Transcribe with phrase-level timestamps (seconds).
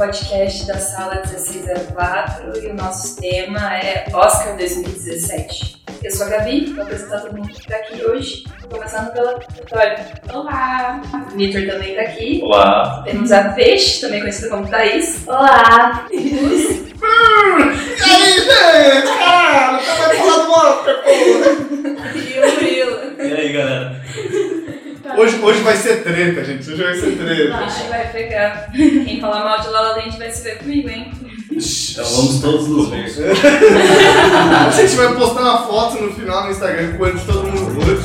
[0.00, 5.84] podcast da Sala 1604 e o nosso tema é Oscar 2017.
[6.02, 10.06] Eu sou a Gabi, vou apresentar todo mundo que está aqui hoje, começando pela Vitória.
[10.32, 11.02] Olá!
[11.30, 12.40] O Vitor também está aqui.
[12.42, 13.02] Olá!
[13.04, 15.28] Temos a Peixe, também conhecida como Thaís.
[15.28, 16.06] Olá!
[16.10, 16.16] e
[18.02, 19.18] aí, gente?
[19.18, 22.16] Cara, você vai falar do Oscar, porra!
[22.16, 22.96] e o Murilo.
[23.18, 24.00] E aí, galera?
[25.16, 26.70] Hoje, hoje vai ser treta, gente.
[26.70, 27.56] Hoje vai ser treta.
[27.56, 28.70] A gente vai pegar.
[28.72, 31.12] Quem falar mal de Lala Land vai se ver comigo, hein?
[31.50, 33.06] Então vamos todos nos ver.
[34.66, 38.00] A gente vai postar uma foto no final no Instagram quando todo mundo vote.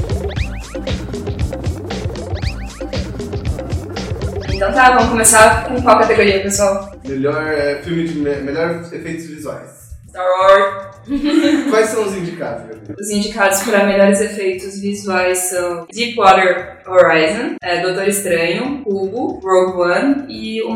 [4.54, 6.90] Então tá, vamos começar com qual categoria, pessoal?
[7.06, 9.81] Melhor é, filme de me- melhor efeitos visuais.
[10.12, 10.92] Star Wars.
[11.72, 12.78] Quais são os indicados?
[13.00, 20.26] Os indicados para melhores efeitos visuais são Deepwater Horizon, é, Doutor Estranho, Cubo, Rogue One
[20.28, 20.70] e o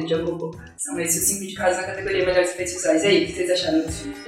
[0.00, 0.58] do Jungle Book.
[0.76, 3.04] São esses os cinco indicados na categoria melhores efeitos visuais.
[3.04, 4.18] E aí, o que vocês acharam dos filmes?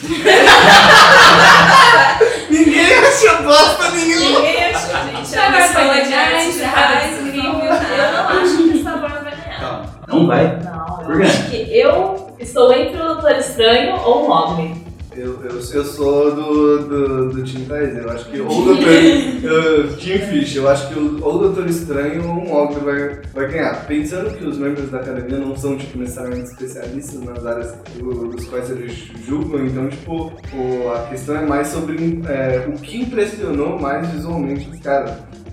[2.50, 4.40] Ninguém achou bosta nenhuma!
[4.40, 5.36] Ninguém achou, gente.
[5.36, 7.52] Vai ganhar, Ai, Star Wars incrível.
[7.52, 9.60] Eu não acho que Star Wars vai ganhar.
[9.60, 10.00] Calma.
[10.08, 10.58] Não vai?
[10.64, 11.26] Não, Por eu quê?
[11.26, 14.90] acho que eu estou entre o Doutor Estranho ou o Mogli.
[15.16, 18.86] Eu, eu, eu sou do, do, do Team Thaís, eu acho que ou o Doutor.
[19.42, 23.20] eu- Team Fish, eu acho que o, ou o Doutor Estranho ou o Mogli vai,
[23.34, 23.86] vai ganhar.
[23.86, 28.44] Pensando que os membros da academia não são tipo, necessariamente especialistas nas áreas do- dos
[28.46, 33.78] quais eles julgam, então tipo, o- a questão é mais sobre é, o que impressionou
[33.80, 35.10] mais visualmente os caras.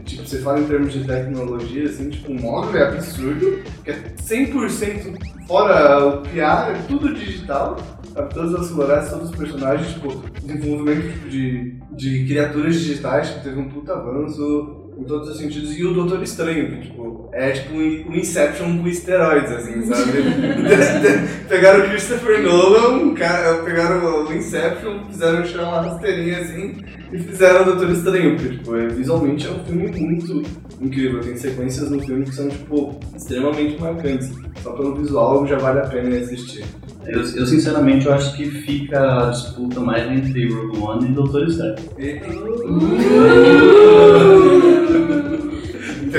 [0.07, 4.13] Tipo, você fala em termos de tecnologia, assim, tipo, o Mogli é absurdo, que é
[4.17, 7.77] 100% fora o piar, é tudo digital
[8.17, 8.33] sabe?
[8.33, 13.59] Todas as florestas, todos os personagens, tipo, desenvolvimento tipo, de, de criaturas digitais, que teve
[13.59, 15.77] um puta avanço em todos os sentidos.
[15.77, 20.11] E o Doutor Estranho, que tipo, é tipo um Inception com esteroides, assim, sabe?
[21.47, 26.77] pegaram o Christopher Nolan, um cara, pegaram o Inception, fizeram tirar uma rasteirinha assim
[27.11, 30.43] e fizeram o Doutor Estranho, porque tipo, é, visualmente é um filme muito
[30.81, 31.21] incrível.
[31.21, 34.31] Tem sequências no filme que são tipo, extremamente marcantes.
[34.61, 36.65] Só pelo visual já vale a pena assistir.
[37.05, 41.47] Eu, eu, sinceramente eu acho que fica a disputa mais entre Rogue One e Doutor
[41.47, 41.75] Estranho.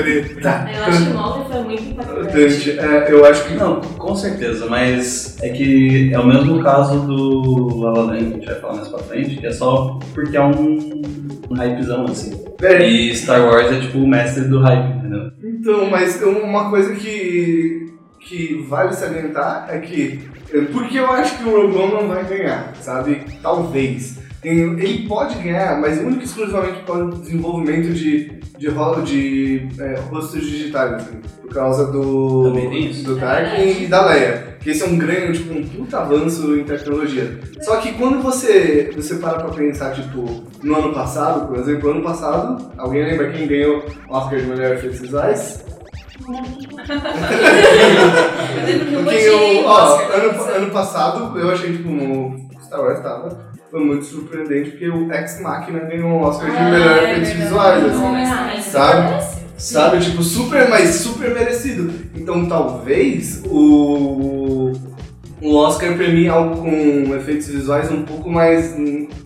[0.03, 0.69] Treta.
[0.75, 2.79] Eu acho que Mogli foi muito impactante.
[2.79, 7.77] É, eu acho que Não, com certeza, mas é que é o mesmo caso do
[7.81, 10.35] La La Land, que a gente vai falar mais pra frente, que é só porque
[10.37, 11.01] é um,
[11.49, 12.43] um hypezão, assim.
[12.61, 15.31] É, E Star Wars é tipo o mestre do hype, entendeu?
[15.43, 20.19] então, mas uma coisa que, que vale salientar é que.
[20.53, 23.21] é, Porque eu acho que o Rogue One não vai ganhar, sabe?
[23.41, 24.28] Talvez.
[24.43, 30.41] Ele pode ganhar, mas único e exclusivamente pelo desenvolvimento de, de, ro- de é, rostos
[30.41, 32.43] digitais, assim, por causa do,
[33.03, 34.57] do Tarkin e da Leia.
[34.61, 37.37] Que esse é um grande, tipo, um puta avanço em tecnologia.
[37.61, 42.01] Só que quando você, você para pra pensar, tipo, no ano passado, por exemplo, ano
[42.01, 45.65] passado, alguém lembra quem ganhou o Oscar de melhor efeitos visuais?
[46.29, 46.35] Eu
[48.65, 52.37] lembro que eu Quem votei eu, no ó, ano, ano passado eu achei, tipo, no
[52.61, 56.69] Star Wars tava, foi muito surpreendente, porque o Ex Machina ganhou o Oscar de Ah,
[56.71, 58.61] melhor é efeitos visuais, assim.
[58.61, 59.39] Sabe?
[59.57, 59.99] Sabe?
[59.99, 61.93] Tipo, super, mas super merecido.
[62.15, 64.71] Então talvez o,
[65.41, 68.75] o Oscar premie algo com efeitos visuais um pouco mais.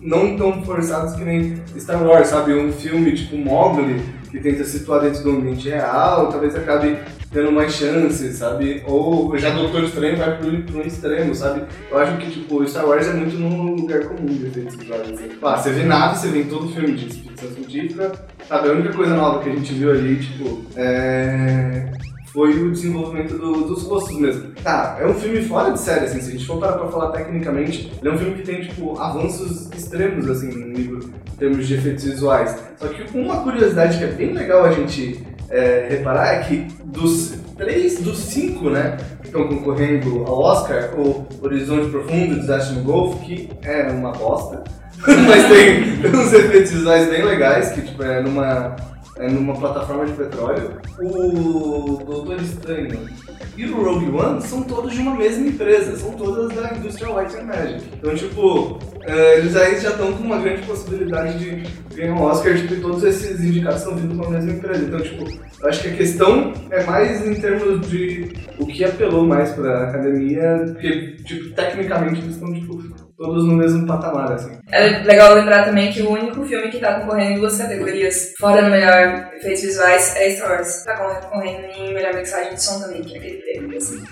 [0.02, 2.52] não tão forçados que nem Star Wars, sabe?
[2.54, 6.98] Um filme tipo Mowgli, que tenta situar dentro do ambiente real, talvez acabe
[7.32, 8.82] tendo mais chances, sabe?
[8.86, 11.62] Ou já Doutor Estranho vai pro, pro extremo, sabe?
[11.90, 15.02] Eu acho que, tipo, Star Wars é muito num lugar comum de efeitos visuais.
[15.10, 15.28] Assim.
[15.42, 18.12] Ah, você vê nave, você vê em todo filme de ficção científica,
[18.48, 21.90] Sabe, a única coisa nova que a gente viu ali, tipo, é...
[22.30, 24.52] foi o desenvolvimento do- dos rostos mesmo.
[24.62, 27.10] Tá, é um filme fora de série, assim, se a gente for parar pra falar
[27.12, 31.66] tecnicamente, ele é um filme que tem, tipo, avanços extremos, assim, no nível, em termos
[31.66, 32.54] de efeitos visuais.
[32.76, 37.34] Só que uma curiosidade que é bem legal a gente é, reparar é que dos
[37.56, 43.24] três, dos cinco, né, que estão concorrendo ao Oscar, o Horizonte Profundo, Desastre no Golfo,
[43.24, 44.64] que é uma bosta,
[45.06, 48.76] mas tem uns efeitos visuais bem legais, que tipo, é numa,
[49.16, 50.72] é numa plataforma de petróleo.
[50.98, 53.08] O Doutor Estranho
[53.56, 57.36] e o Rogue One são todos de uma mesma empresa, são todas da indústria Light
[57.36, 57.84] and Magic.
[57.94, 62.56] Então, tipo, é, eles aí já estão com uma grande possibilidade de ganhar um Oscar,
[62.56, 64.84] tipo, e todos esses indicados estão vindo com a mesma empresa.
[64.84, 65.24] Então, tipo,
[65.60, 69.88] eu acho que a questão é mais em termos de o que apelou mais pra
[69.88, 72.82] academia, porque, tipo, tecnicamente eles estão, tipo,
[73.16, 74.58] todos no mesmo patamar, assim.
[74.70, 78.62] É legal lembrar também que o único filme que tá concorrendo em duas categorias, fora
[78.62, 80.84] no melhor efeitos visuais, é Star Wars.
[80.84, 84.02] Tá concorrendo em melhor mixagem de som também, que é aquele prêmio, assim.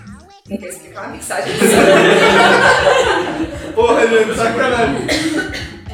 [0.46, 1.76] Tem que explicar a mixagem de som.
[3.74, 5.06] Porra, gente, sacanagem.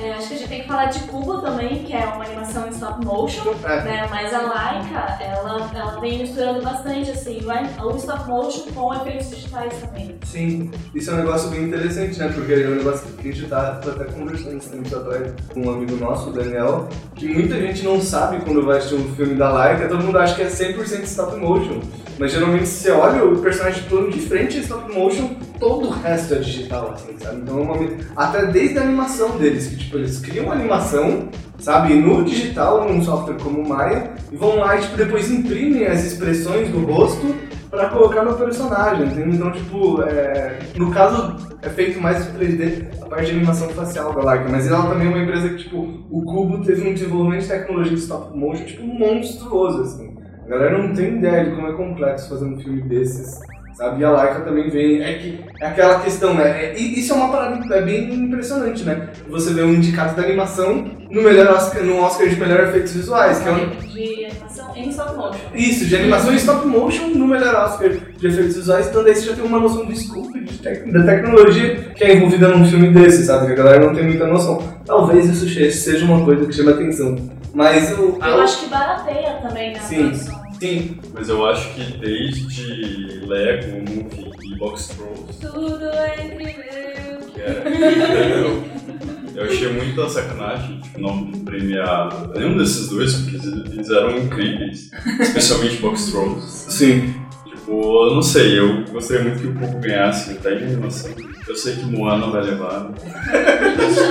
[0.01, 2.68] É, acho que a gente tem que falar de Cuba também, que é uma animação
[2.79, 3.55] stop motion.
[3.65, 3.83] É.
[3.83, 4.07] né?
[4.11, 9.31] Mas a Laika, ela, ela vem misturando bastante assim, vai- o stop motion com efeitos
[9.31, 10.17] digitais também.
[10.25, 12.31] Sim, isso é um negócio bem interessante, né?
[12.35, 15.71] Porque é um negócio que a gente tá, até conversando esse tempo atrás com um
[15.71, 19.51] amigo nosso, o Daniel, que muita gente não sabe quando vai assistir um filme da
[19.51, 21.81] Laika, todo mundo acha que é 100% stop motion.
[22.19, 25.31] Mas geralmente se você olha o personagem plano de frente é stop motion,
[25.61, 27.43] todo o resto é digital, assim, sabe?
[27.43, 27.77] Então é uma,
[28.17, 31.29] até desde a animação deles, que tipo, eles criam uma animação,
[31.59, 35.87] sabe, no digital, num software como o Maya, e vão lá e tipo, depois imprimem
[35.87, 37.35] as expressões do rosto
[37.71, 39.29] pra colocar no personagem, entendeu?
[39.29, 44.13] Então, tipo, é, no caso é feito mais em 3D a parte de animação facial
[44.15, 45.77] da Leica, mas ela também é uma empresa que, tipo,
[46.11, 50.17] o Cubo teve um desenvolvimento de tecnologia de stop motion, tipo, monstruoso, assim.
[50.47, 53.39] A galera não tem ideia de como é complexo fazer um filme desses,
[53.75, 54.01] sabe?
[54.01, 56.65] E a Laika também vem, é que é aquela questão, né?
[56.65, 59.11] É, isso é uma parada é bem impressionante, né?
[59.29, 63.39] Você vê um indicado da animação no melhor Oscar, no Oscar de melhor efeitos visuais,
[63.41, 65.39] que é um, De animação em stop motion.
[65.55, 69.27] isso, de animação em stop motion no melhor Oscar de efeitos visuais, então daí você
[69.27, 72.89] já tem uma noção do scope de tec- da tecnologia que é envolvida num filme
[72.93, 73.47] desse, sabe?
[73.47, 74.63] Que a galera não tem muita noção.
[74.85, 77.17] Talvez isso seja uma coisa que chame atenção.
[77.55, 78.19] Mas o.
[78.23, 80.03] Eu acho que barateia também na Sim.
[80.11, 80.39] produção.
[80.61, 87.29] Sim, Mas eu acho que desde Lego, Movie e Box Trolls, Tudo é incrível.
[87.33, 88.69] que era.
[89.39, 93.37] eu achei muita sacanagem tipo, não premiar nenhum desses dois, porque
[93.73, 94.91] eles eram incríveis.
[95.21, 96.73] Especialmente Box Trolls.
[96.73, 97.15] sim.
[97.47, 101.11] Tipo, eu não sei, eu gostaria muito que o Poco ganhasse até em animação.
[101.47, 102.91] Eu sei que Moana vai levar.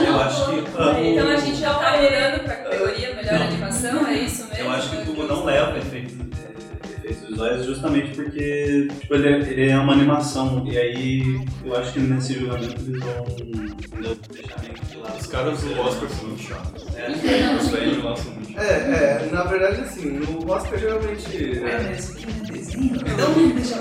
[0.07, 0.63] Eu acho que.
[0.77, 3.47] ah, Então a gente já tá mirando pra categoria melhor Não.
[3.47, 4.63] animação, é isso mesmo?
[4.63, 9.27] Eu acho que o Cubo não leva efeitos, é, efeitos visuais justamente porque tipo, ele,
[9.27, 10.63] é, ele é uma animação.
[10.67, 15.17] E aí eu acho que nesse julgamento eles vão deixar meio que de lado.
[15.19, 16.85] Os caras do Oscar são muito chatos.
[16.95, 18.59] É, Os velhos lá são muito.
[18.59, 21.59] É, é, na verdade assim, no Oscar geralmente.
[21.63, 22.95] É, mas isso aqui não é desenho?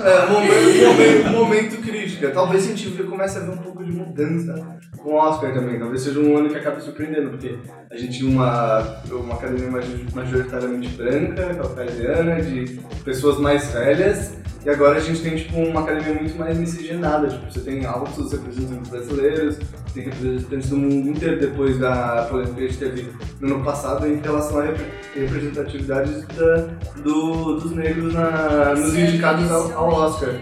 [0.05, 2.29] é momento, momento, momento crítica.
[2.31, 5.79] Talvez a gente comece a ver um pouco de mudança com o Oscar também.
[5.79, 7.55] Talvez seja um ano que acabe surpreendendo, porque
[7.91, 14.31] a gente tinha uma, uma academia major- majoritariamente branca, caucasiana, de pessoas mais velhas.
[14.65, 17.27] E agora a gente tem tipo, uma academia muito mais miscigenada.
[17.29, 19.57] Tipo, você tem altos representantes brasileiros,
[19.93, 24.59] tem representantes do mundo inteiro depois da polêmica que teve no ano passado em relação
[24.59, 24.85] à repre-
[25.15, 26.67] representatividade da-
[27.01, 30.33] do- dos negros na, nos indicados ao, ao Oscar.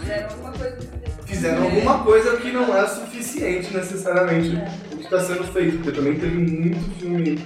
[0.00, 0.76] Fizeram alguma coisa.
[1.26, 4.56] Fizeram alguma coisa que não é suficiente necessariamente
[4.92, 7.38] o que está sendo feito, porque também teve muito filme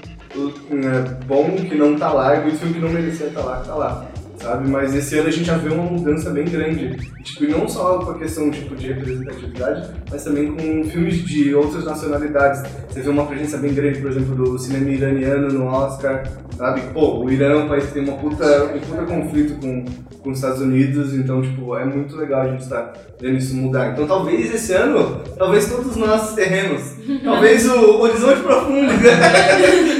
[1.26, 3.74] bom que não tá lá e muito filme que não merecia estar lá que tá
[3.74, 4.10] lá.
[4.40, 4.70] Sabe?
[4.70, 6.96] Mas esse ano a gente já vê uma mudança bem grande.
[7.22, 11.54] Tipo, e não só com a questão tipo, de representatividade, mas também com filmes de
[11.54, 12.62] outras nacionalidades.
[12.88, 16.80] Você vê uma presença bem grande, por exemplo, do cinema iraniano no Oscar, sabe?
[16.94, 19.84] Pô, o Irã é um país que tem uma puta, um puta conflito com,
[20.22, 23.92] com os Estados Unidos, então, tipo, é muito legal a gente estar vendo isso mudar.
[23.92, 26.94] Então, talvez esse ano, talvez todos nós terremos.
[27.22, 28.90] Talvez o Horizonte Profundo.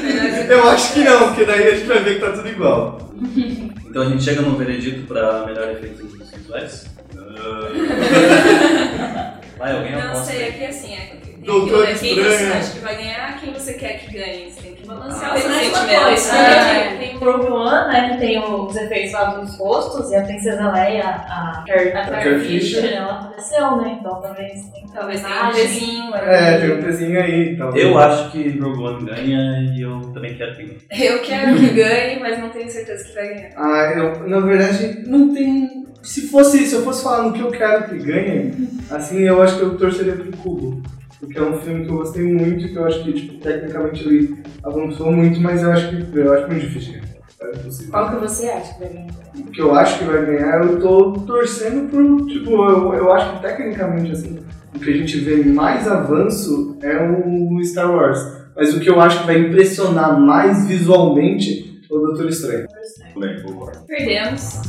[0.51, 3.01] Eu acho que não, porque daí a gente vai ver que tá tudo igual.
[3.91, 6.87] Então a gente chega no veredito pra melhor efeitos visuais.
[9.59, 10.49] Vai, alguém Não aposta sei, aí.
[10.51, 11.17] aqui assim, é.
[11.45, 12.53] Doutor aquilo, é Quem você Estranho.
[12.55, 14.53] acha que vai ganhar, quem você quer que ganhe.
[14.91, 16.05] Balancear os sentimentos.
[16.05, 16.91] coisa, né?
[16.91, 16.97] né?
[16.99, 21.05] Tem Rogue One, né, que tem os efeitos lá dos rostos, e a Princesa Leia,
[21.05, 23.99] a, a Fisher, ela apareceu, né?
[24.01, 26.31] Então talvez tem Talvez tenha um pezinho ali.
[26.31, 27.77] É, tem um pezinho aí, então.
[27.77, 30.79] Eu acho que Rogue One ganha e eu também quero que ganhe.
[30.91, 33.51] Eu quero que ganhe, mas não tenho certeza que vai ganhar.
[33.57, 35.87] Ah, eu, na verdade, não tem.
[36.03, 38.53] Se fosse, se eu fosse falar no que eu quero que ganhe,
[38.91, 40.83] assim, eu acho que eu torceria pro Cubo.
[41.21, 44.43] Porque é um filme que eu gostei muito, que eu acho que, tipo, tecnicamente ele
[44.65, 46.95] avançou muito, mas eu acho que eu acho muito difícil.
[46.95, 47.11] ganhar.
[47.43, 47.91] É.
[47.91, 49.13] Qual que você acha que vai ganhar?
[49.35, 52.27] O que eu acho que vai ganhar, eu tô torcendo pro.
[52.27, 54.39] Tipo, eu, eu acho que tecnicamente, assim,
[54.75, 58.41] o que a gente vê mais avanço é o Star Wars.
[58.57, 62.67] Mas o que eu acho que vai impressionar mais visualmente é o Doutor Estranho.
[63.15, 63.79] Também, concordo.
[63.87, 64.61] Perdemos.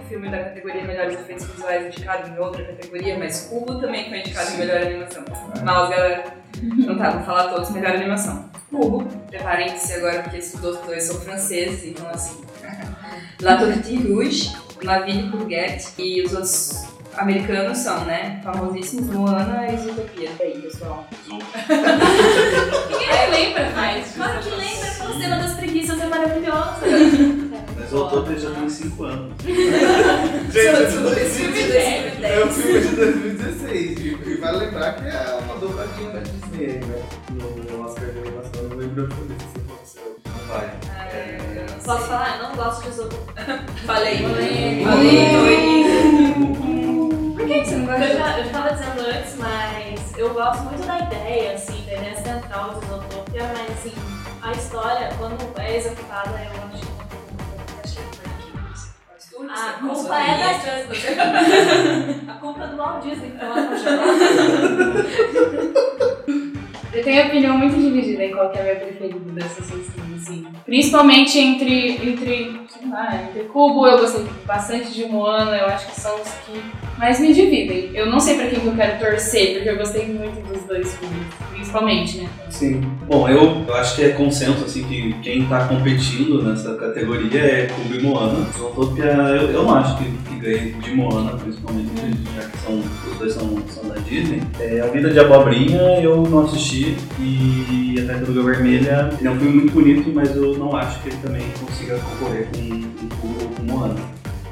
[0.08, 4.52] filme da categoria Melhores Efeitos Visuais indicado em outra categoria, mas Cubo também foi indicado
[4.52, 5.26] em Melhor Animação.
[5.64, 6.24] Mas, galera,
[6.62, 8.50] então tá, vou falar todos Melhor Animação.
[8.70, 12.42] Cubo, preparem-se agora porque esses dois dois são franceses, então assim...
[13.42, 19.78] La Tortue Rouge, La Ville Courgette e os outros americanos são, né, famosíssimos, Moana e
[19.78, 20.30] Zootopia.
[20.40, 21.08] E aí, pessoal?
[22.90, 24.12] Ninguém lembra mais.
[24.16, 26.82] Claro que lembra, aquela cena das preguiças é maravilhosa.
[27.90, 29.34] O já tem 5 anos.
[30.52, 32.56] Gente, é um 2010.
[32.56, 34.00] filme de 2016.
[34.00, 37.02] E e vale lembrar que é uma dobradinha da Disney, né?
[37.32, 40.18] No Oscar de animação, eu não lembro por isso se aconteceu.
[40.26, 40.66] Não vai.
[41.14, 41.78] É, eu não sei.
[41.86, 42.38] Posso falar?
[42.38, 43.44] Eu não gosto de Zootopia.
[43.86, 44.18] Falei.
[44.18, 44.84] Falei.
[44.84, 45.86] Falei.
[47.36, 48.18] Por que você não Eu gosta?
[48.18, 52.16] já, eu já tava dizendo antes, mas eu gosto muito da ideia, assim, da ideia
[52.18, 53.94] central de Zootopia, mas assim,
[54.42, 56.97] a história, quando é executada, eu acho
[59.38, 62.26] que A culpa é da Disney.
[62.28, 63.78] A culpa é do Walt Disney, congelada.
[66.94, 70.24] Eu tenho opinião muito dividida em qual que é a minha preferida dessas seis filmes,
[70.24, 70.46] assim.
[70.66, 76.00] Principalmente entre, entre, sei lá, entre Cubo, eu gostei bastante de Moana, eu acho que
[76.00, 76.60] são os que
[76.98, 77.92] mais me dividem.
[77.94, 80.96] Eu não sei pra quem que eu quero torcer, porque eu gostei muito dos dois
[80.96, 82.30] filmes, principalmente, né?
[82.50, 82.82] Sim.
[83.08, 87.96] Bom, eu acho que é consenso assim que quem tá competindo nessa categoria é Cubo
[87.96, 88.48] e Moana.
[88.58, 91.90] Zootopia, eu, eu não acho que, que ganhe de Moana, principalmente,
[92.36, 94.42] já que são, os dois são, são da Disney.
[94.60, 96.77] É, a Vida de Abobrinha eu não assisti
[97.20, 101.10] e a Tartaruga Vermelha ele é um filme muito bonito, mas eu não acho que
[101.10, 104.00] ele também consiga concorrer com, com Cubo ou com Moana.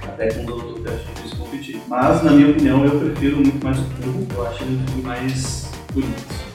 [0.03, 1.81] Até com Zootopia eu acho difícil competir.
[1.87, 4.27] Mas, na minha opinião, eu prefiro muito mais o Cubo.
[4.33, 6.45] Eu acho ele um filme mais bonito.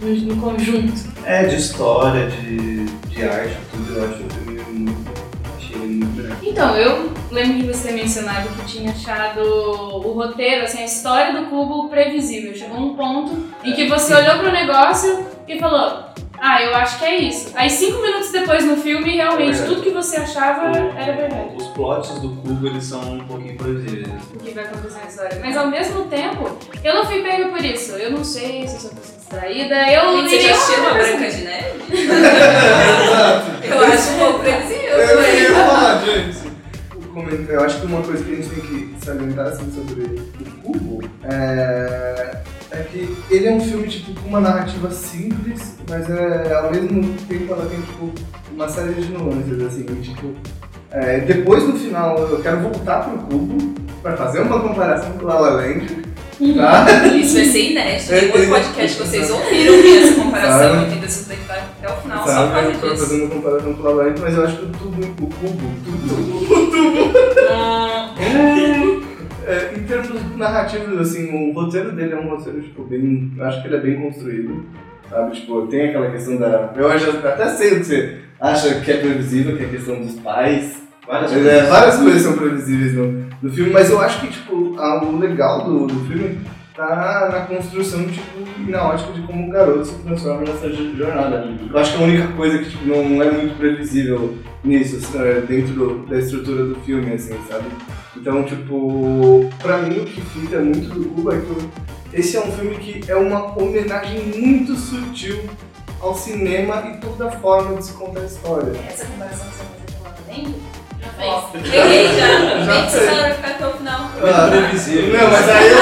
[0.00, 0.92] No, no conjunto.
[1.24, 5.11] É, de história, de, de arte, tudo, eu acho o filme muito.
[6.42, 11.40] Então, eu lembro de você ter mencionado que tinha achado o roteiro, assim, a história
[11.40, 12.54] do cubo previsível.
[12.54, 16.04] Chegou um ponto em que você olhou pro negócio e falou,
[16.44, 17.52] ah, eu acho que é isso.
[17.54, 19.64] Aí cinco minutos depois no filme, realmente, É.
[19.64, 21.54] tudo que você achava era verdade.
[21.56, 24.08] Os plots do cubo, eles são um pouquinho previsíveis.
[24.34, 25.38] O que vai acontecer na história.
[25.40, 27.92] Mas ao mesmo tempo, eu não fui pega por isso.
[27.92, 29.74] Eu não sei se eu sou pessoa distraída.
[29.88, 31.82] Eu Você já assistiu a Branca de Neve?
[31.92, 33.64] Exato.
[33.64, 35.44] Eu acho um pouco previsível Eu também.
[35.46, 36.52] falar, gente.
[37.14, 40.62] O Eu acho que uma coisa que a gente tem que salientar assim, sobre o
[40.62, 42.36] Cubo é,
[42.72, 47.14] é que ele é um filme tipo, com uma narrativa simples, mas é, ao mesmo
[47.28, 48.10] tempo ela tem tipo,
[48.54, 49.62] uma série de nuances.
[49.62, 50.34] Assim, e, tipo,
[50.90, 55.38] é, depois no final eu quero voltar pro Cubo para fazer uma comparação com La
[55.38, 56.12] La Land.
[56.56, 57.06] Tá?
[57.14, 58.12] Isso vai ser inédito.
[58.12, 60.94] É, Tem outro é, podcast que é, vocês ouviram essa comparação, Sabe?
[60.96, 62.52] Vocês têm que até o final só por Sabe?
[62.52, 62.96] causa disso.
[63.06, 65.72] fazer uma comparação com La La Land, mas eu acho que o tubo, o cubo,
[65.84, 67.12] tudo,
[68.22, 68.91] É,
[69.76, 73.32] em termos narrativos, assim, o roteiro dele é um roteiro, tipo, bem.
[73.36, 74.66] Eu acho que ele é bem construído.
[75.08, 75.32] Sabe?
[75.32, 76.72] Tipo, tem aquela questão da.
[76.76, 80.00] Eu já até sei o que você acha que é previsível, que é a questão
[80.00, 80.82] dos pais.
[81.06, 84.54] Várias Mas, é, várias coisas são previsíveis no, no filme, mas eu acho que, tipo,
[84.54, 86.38] o legal do, do filme
[86.74, 91.46] tá na construção, tipo, na ótica de como o garoto se transforma nessa jo- jornada.
[91.70, 96.06] Eu acho que a única coisa que, tipo, não é muito previsível nisso, é, dentro
[96.08, 97.66] da estrutura do filme, assim, sabe?
[98.16, 102.52] Então, tipo, pra mim o que fica muito do Cuba é que esse é um
[102.52, 105.38] filme que é uma homenagem muito sutil
[106.00, 108.72] ao cinema e toda forma de se contar a história.
[108.88, 109.64] Essa comparação que você
[110.34, 110.71] fez com
[111.22, 111.62] fez.
[111.72, 112.28] peguei já.
[112.64, 114.00] Já que vai ficar até o final.
[114.22, 115.18] Ah, Previsível.
[115.20, 115.76] Não, mas aí eu...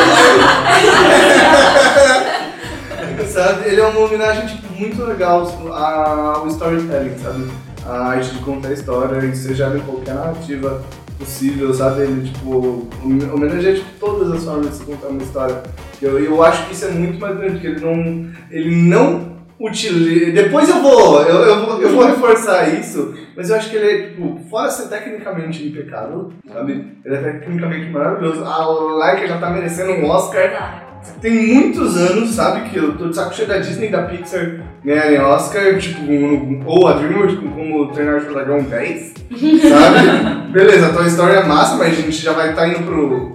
[3.29, 7.51] sabe, ele é uma homenagem tipo, muito legal ao storytelling, sabe?
[7.87, 10.83] A arte de contar a história, seja em qualquer narrativa
[11.19, 12.03] possível, sabe?
[12.03, 12.89] Ele, tipo, hom-
[13.35, 15.63] homenageia tipo, todas as formas de se contar uma história.
[16.01, 20.33] Eu, eu acho que isso é muito mais grande, porque ele não, ele não utiliza...
[20.33, 23.91] Depois eu vou, eu, eu vou, eu vou reforçar isso, mas eu acho que ele
[23.91, 26.97] é, tipo, fora ser tecnicamente impecável, sabe?
[27.05, 28.45] Ele é tecnicamente maravilhoso.
[28.45, 30.89] A Laika já tá merecendo um Oscar
[31.21, 34.61] tem muitos anos, sabe, que eu tô de saco cheio da Disney e da Pixar
[34.85, 40.51] ganharem Oscar, tipo, no- ou a DreamWorks com como Treinar o Dragão 10, sabe?
[40.53, 43.33] Beleza, a Toy Story é massa, mas a gente já vai estar indo pro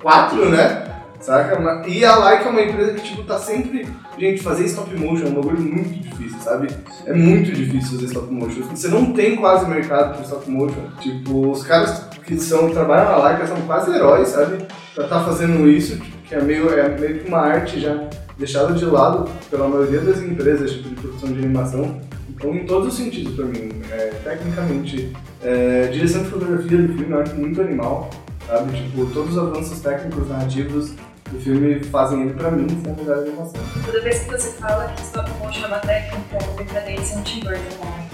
[0.00, 0.84] 4, né?
[1.30, 1.88] Saca?
[1.88, 3.86] E a Laika é uma empresa que, tipo, tá sempre...
[4.18, 6.68] Gente, fazer stop motion é um bagulho muito difícil, sabe?
[7.06, 8.62] É muito difícil fazer stop motion.
[8.62, 10.82] Você não tem quase mercado pro stop motion.
[11.00, 14.64] Tipo, os caras que são, trabalham na Laika são quase heróis, sabe?
[14.92, 18.84] Pra estar fazendo isso, que é meio, é meio que uma arte já deixada de
[18.84, 22.00] lado pela maioria das empresas tipo, de produção de animação.
[22.28, 27.12] Então, em todos os sentidos pra mim, é, tecnicamente, é, direção de fotografia do filme
[27.12, 28.10] eu acho muito animal,
[28.48, 28.72] sabe?
[28.72, 30.94] Tipo, todos os avanços técnicos, narrativos
[31.30, 33.60] do filme fazem ele pra mim ser a melhor animação.
[33.84, 37.22] Toda vez que você fala que stop motion é uma técnica, eu dele ser um
[37.22, 37.76] Tim Burton.
[37.82, 38.10] ó.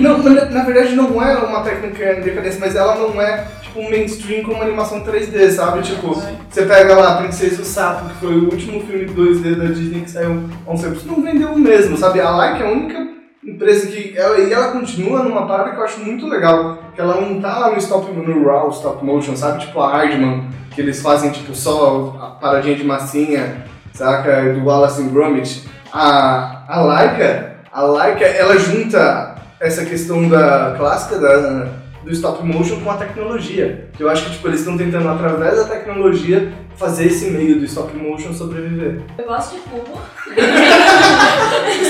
[0.00, 3.80] Não, na, na verdade não é uma técnica em decadência, mas ela não é tipo
[3.80, 5.82] um mainstream como animação 3D, sabe?
[5.82, 6.14] Tipo,
[6.48, 10.02] você pega lá Princesa e o Sapo, que foi o último filme 2D da Disney
[10.02, 12.20] que saiu há uns tempos, não vendeu o mesmo, sabe?
[12.20, 13.08] A Laika é a única
[13.44, 14.16] empresa que.
[14.16, 17.58] Ela, e ela continua numa parada que eu acho muito legal, que ela não tá
[17.58, 19.60] lá no stop no raw stop motion, sabe?
[19.60, 24.54] Tipo a Hardman, que eles fazem tipo só a paradinha de massinha, saca?
[24.54, 25.68] Do Wallace and Gromit.
[25.92, 31.66] A, a Laika, a Laika, ela junta essa questão da clássica da,
[32.04, 33.88] do stop motion com a tecnologia.
[33.92, 37.64] Que eu acho que tipo, eles estão tentando, através da tecnologia, fazer esse meio do
[37.64, 39.00] stop motion sobreviver.
[39.18, 39.98] Eu gosto de cubo.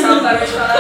[0.00, 0.76] Só de falar.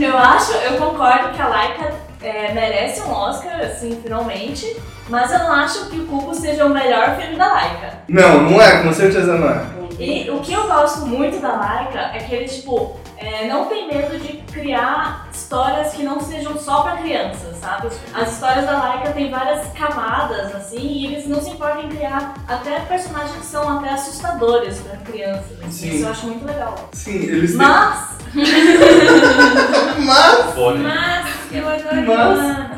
[0.00, 1.87] Eu acho, eu concordo que a Laika
[2.22, 4.76] é, merece um Oscar, assim, finalmente.
[5.08, 7.98] Mas eu não acho que o Cubo seja o melhor filme da Laika.
[8.08, 9.78] Não, não é, com certeza não é.
[9.98, 13.88] E o que eu gosto muito da Laika é que ele, tipo, é, não tem
[13.88, 17.88] medo de criar histórias que não sejam só pra crianças, sabe?
[18.14, 22.34] As histórias da Laika têm várias camadas, assim, e eles não se importam em criar
[22.46, 25.58] até personagens que são até assustadores pra crianças.
[25.60, 25.70] assim.
[25.70, 25.88] Sim.
[25.96, 26.74] Isso eu acho muito legal.
[26.92, 27.58] Sim, eles têm.
[27.58, 28.18] Mas,
[30.04, 30.54] Mas.
[30.54, 30.78] Fone.
[30.84, 32.70] Mas eu adoro Mas- Moana.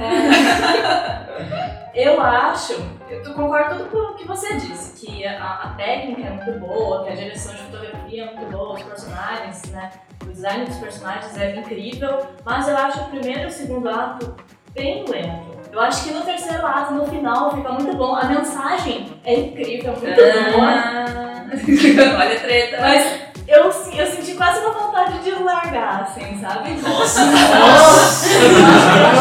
[1.95, 2.75] eu acho,
[3.11, 7.05] eu concordo tudo com o que você disse, que a, a técnica é muito boa,
[7.05, 9.91] que a direção de fotografia é muito boa, os personagens, né?
[10.23, 14.35] O design dos personagens é incrível, mas eu acho o primeiro e o segundo ato
[14.73, 15.59] bem lento.
[15.73, 18.15] Eu acho que no terceiro ato, no final, fica muito bom.
[18.15, 20.69] A mensagem é incrível, muito boa.
[20.69, 21.47] Ah,
[22.19, 22.77] Olha a treta.
[22.81, 26.71] Mas eu, eu senti quase uma vontade de largar, assim, sabe?
[26.81, 27.23] Nossa.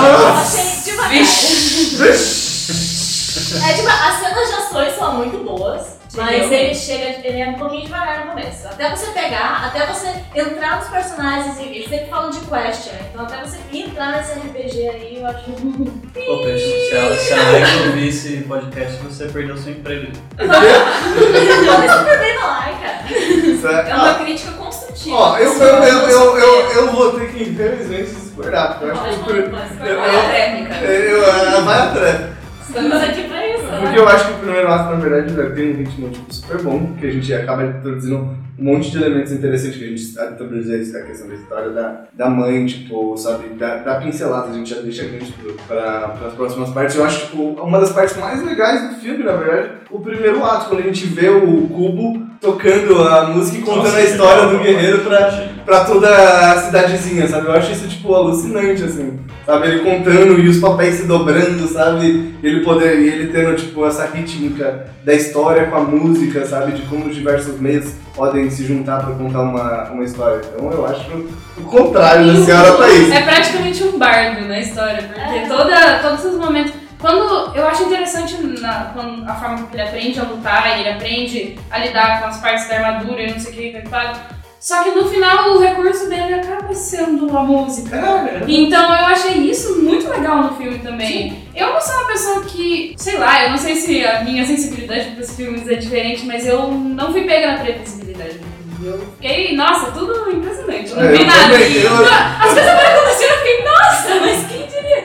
[0.06, 1.12] Eu achei devagar.
[3.70, 6.60] É, tipo, as cenas de ações são muito boas, mas Entendeu?
[6.60, 8.68] ele chega, ele é um pouquinho devagar no começo.
[8.68, 13.00] Até você pegar, até você entrar nos personagens, e eles sempre falam de quest, né?
[13.14, 17.48] Então até você entrar nesse RPG aí, eu acho Pô, Peixe, se a, se a
[17.50, 20.12] Alexa ouvir esse podcast, você perdeu seu emprego.
[21.20, 23.90] Super bem no like, cara.
[23.90, 25.16] É uma crítica construtiva.
[25.16, 29.20] Ó, eu, eu, eu, eu, eu, eu vou ter que infelizmente discordar, porque eu acho
[29.20, 29.24] que.
[29.24, 30.76] Pode, pode, eu- técnica.
[30.76, 32.39] eu- eu- Vai atrás.
[32.70, 33.98] Estamos aqui pra isso, Porque né?
[33.98, 36.94] eu acho que o primeiro ato, na verdade, ele tem um ritmo tipo, super bom,
[37.00, 38.18] que a gente acaba introduzindo
[38.60, 41.70] um monte de elementos interessantes que a gente está introduzindo isso, a questão da história
[41.72, 45.34] da, da mãe, tipo, sabe, da, da pincelada, a gente já deixa grande
[45.68, 46.96] para as próximas partes.
[46.96, 50.70] Eu acho, tipo, uma das partes mais legais do filme, na verdade, o primeiro ato,
[50.70, 54.58] quando a gente vê o Cubo tocando a música e contando Nossa, a história legal,
[54.58, 55.49] do guerreiro pra, Gente.
[55.70, 57.46] Pra toda a cidadezinha, sabe?
[57.46, 59.20] Eu acho isso, tipo, alucinante, assim.
[59.46, 59.68] Sabe?
[59.68, 62.34] Ele contando e os papéis se dobrando, sabe?
[62.42, 66.72] E ele poder, ele tendo, tipo, essa rítmica da história com a música, sabe?
[66.72, 70.42] De como os diversos meios podem se juntar pra contar uma, uma história.
[70.56, 71.28] Então eu acho
[71.58, 73.12] o contrário da senhora Thaís.
[73.12, 75.48] É praticamente um bardo na história, porque É.
[75.48, 76.74] toda, todos os momentos.
[77.00, 80.90] Quando eu acho interessante na, quando a forma que ele aprende a lutar, e ele
[80.90, 83.88] aprende a lidar com as partes da armadura e não sei o que, que ele
[83.88, 84.39] fala.
[84.60, 87.96] Só que no final o recurso dele acaba sendo a música.
[87.96, 91.46] É, Então eu achei isso muito legal no filme também.
[91.56, 95.12] Eu não sou uma pessoa que, sei lá, eu não sei se a minha sensibilidade
[95.12, 98.40] para os filmes é diferente, mas eu não fui pega na previsibilidade.
[98.84, 100.94] Eu fiquei, nossa, tudo impressionante.
[100.94, 101.42] Não É, vi nada.
[101.54, 105.04] também, eu- As coisas foram acontecendo, eu fiquei, nossa, mas quem diria?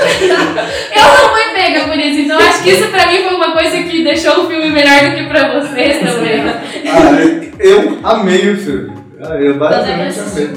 [0.00, 3.52] Porque eu não fui pega por isso, então acho que isso pra mim foi uma
[3.52, 6.42] coisa que deixou o filme melhor do que pra vocês também.
[6.86, 8.92] Ah, eu amei o filme.
[9.22, 10.50] Ah, Eu basicamente amei.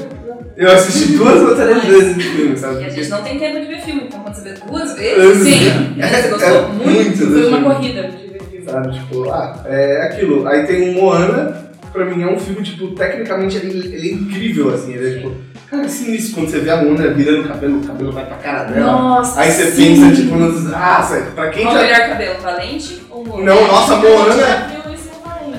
[0.56, 2.82] Eu assisti duas ou três vezes o filme, sabe?
[2.82, 5.42] E a gente não tem tempo de ver filme, então quando você vê duas vezes,
[5.42, 7.18] Sim, você gostou É muito.
[7.26, 8.64] foi uma corrida de ver filme.
[8.70, 10.46] Sabe, tipo, ah, é aquilo.
[10.46, 11.56] Aí tem o Moana,
[11.92, 14.92] pra mim é um filme, tipo, tecnicamente ele, ele é incrível, assim.
[14.94, 15.32] Ele é tipo,
[15.68, 18.36] cara, é sinistro quando você vê a Moana virando o cabelo, o cabelo vai pra
[18.36, 18.92] cara dela.
[18.92, 20.00] Nossa, Aí você sim.
[20.00, 20.72] pensa, tipo, nos.
[20.72, 21.80] Ah, pra quem Qual já.
[21.80, 23.44] o melhor cabelo, Valente ou Moana?
[23.44, 24.73] Não, nossa, Moana.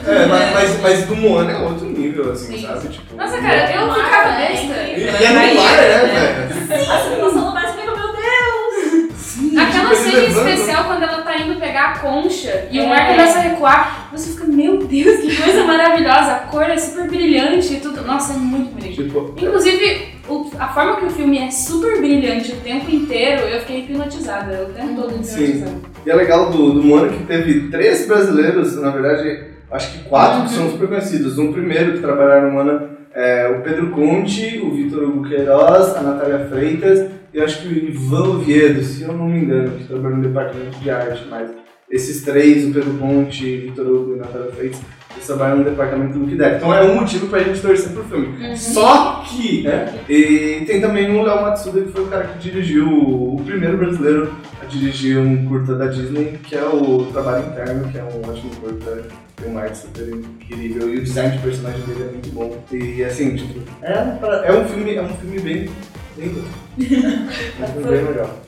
[0.07, 2.67] É, mas, mas, mas do Moana é outro nível, assim, Sim.
[2.67, 2.87] sabe?
[2.89, 4.73] Tipo, Nossa, cara, eu ficava é besta.
[4.83, 6.91] E, é no lar, né, velho?
[6.91, 9.15] A situação do mais fica, meu Deus!
[9.17, 12.87] Sim, Aquela tipo, cena especial quando ela tá indo pegar a concha e o É.
[12.87, 17.07] mar começa a recuar, você fica, meu Deus, que coisa maravilhosa, a cor é super
[17.09, 18.01] brilhante e tudo.
[18.03, 18.95] Nossa, é muito bonito.
[19.03, 23.59] Tipo, Inclusive, o- a forma que o filme é super brilhante o tempo inteiro, eu
[23.61, 25.43] fiquei hipnotizada, o tempo todo Sim.
[25.43, 25.75] hipnotizada.
[26.05, 30.43] E é legal do, do Moana que teve três brasileiros, na verdade, acho que quatro
[30.43, 31.37] que são super conhecidos.
[31.37, 36.01] Um primeiro que trabalharam no Moana é o Pedro Conte, o Vitor Hugo Queiroz, a
[36.01, 40.15] Natália Freitas e acho que o Ivan Oviedo, se eu não me engano, que trabalha
[40.15, 41.49] no departamento de arte, mas
[41.89, 44.79] esses três, o Pedro Conte, Vitor Hugo e Natália Freitas,
[45.15, 46.57] eles trabalham no departamento do Look Deck.
[46.57, 48.57] Então é um motivo pra gente torcer pro filme.
[48.57, 49.93] Só que, né?
[50.09, 54.33] E tem também o Léo Matsuda, que foi o cara que dirigiu o primeiro brasileiro
[54.61, 58.51] a dirigir um curta da Disney, que é o Trabalho Interno, que é um ótimo
[58.57, 59.03] curta,
[59.35, 62.57] tem uma arte super incrível e o design de personagem dele é muito bom.
[62.71, 65.69] E assim, tipo, é, um pra- é um filme, é um filme bem,
[66.17, 66.41] bem bom.
[66.79, 68.39] É um filme bem legal.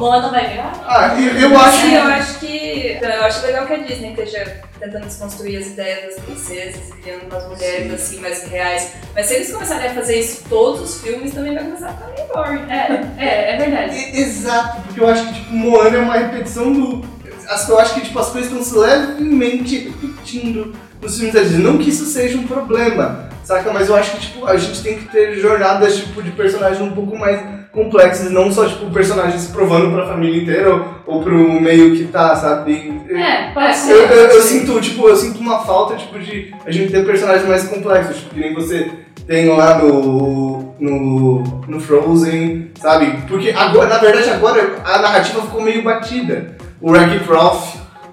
[0.00, 0.72] Moana vai ganhar?
[0.84, 1.78] Ah, eu, eu acho.
[1.78, 2.98] Sim, eu acho que.
[3.00, 7.26] Eu acho legal que a Disney esteja tentando desconstruir as ideias das princesas e criando
[7.30, 8.90] umas mulheres assim mais reais.
[9.14, 12.08] Mas se eles começarem a fazer isso todos os filmes, também vai começar a ficar
[12.08, 12.68] meio boring.
[12.68, 13.94] É, é, é verdade.
[13.96, 17.13] E- Exato, porque eu acho que tipo, Moana é uma repetição do.
[17.48, 21.62] As- Eu acho que tipo, as coisas estão se levemente repetindo nos filmes da Disney.
[21.64, 23.72] Não que isso seja um problema, saca?
[23.72, 26.92] Mas eu acho que tipo, a gente tem que ter jornadas tipo, de personagens um
[26.92, 27.40] pouco mais
[27.72, 32.04] complexas, não só tipo, personagens se provando pra família inteira ou, ou pro meio que
[32.04, 33.02] tá, sabe?
[33.10, 33.92] É, pode ser.
[33.92, 37.48] Eu, eu, eu sinto, tipo, eu sinto uma falta, tipo, de a gente ter personagens
[37.48, 38.88] mais complexos, tipo, que nem você
[39.26, 43.12] tem lá no, no, no Frozen, sabe?
[43.26, 46.53] Porque agora, na verdade, agora a narrativa ficou meio batida.
[46.84, 47.24] O Wreck-It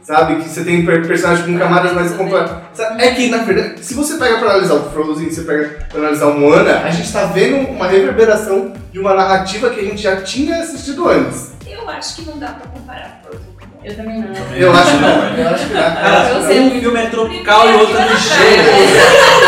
[0.02, 0.36] sabe?
[0.38, 2.56] Que você tem per- personagens com camadas mais complexas.
[3.00, 6.28] É que, na verdade, se você pega pra analisar o Frozen, você pega pra analisar
[6.28, 10.22] o Moana, a gente tá vendo uma reverberação de uma narrativa que a gente já
[10.22, 11.52] tinha assistido antes.
[11.68, 13.86] Eu acho que não dá pra comparar Frozen com.
[13.86, 14.56] Eu também não.
[14.56, 15.82] Eu acho que não, eu acho que não.
[15.82, 18.64] Cara, Eu sei um filme é tropical e outro é lixeiro.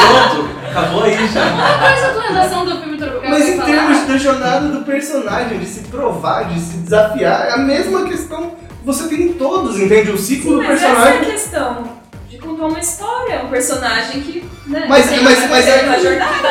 [0.01, 1.49] Pronto, acabou aí já.
[1.49, 3.29] Qual é a tua relação do filme Tropical?
[3.29, 7.57] Mas em termos da jornada do personagem, de se provar, de se desafiar, é a
[7.59, 10.11] mesma questão que você tem em todos, entende?
[10.11, 11.31] O ciclo Sim, do mas essa é a personagem.
[11.31, 12.03] questão.
[12.29, 14.43] De contar uma história, um personagem que.
[14.65, 16.47] Né, Mas- mas- mas tem é- uma jornada.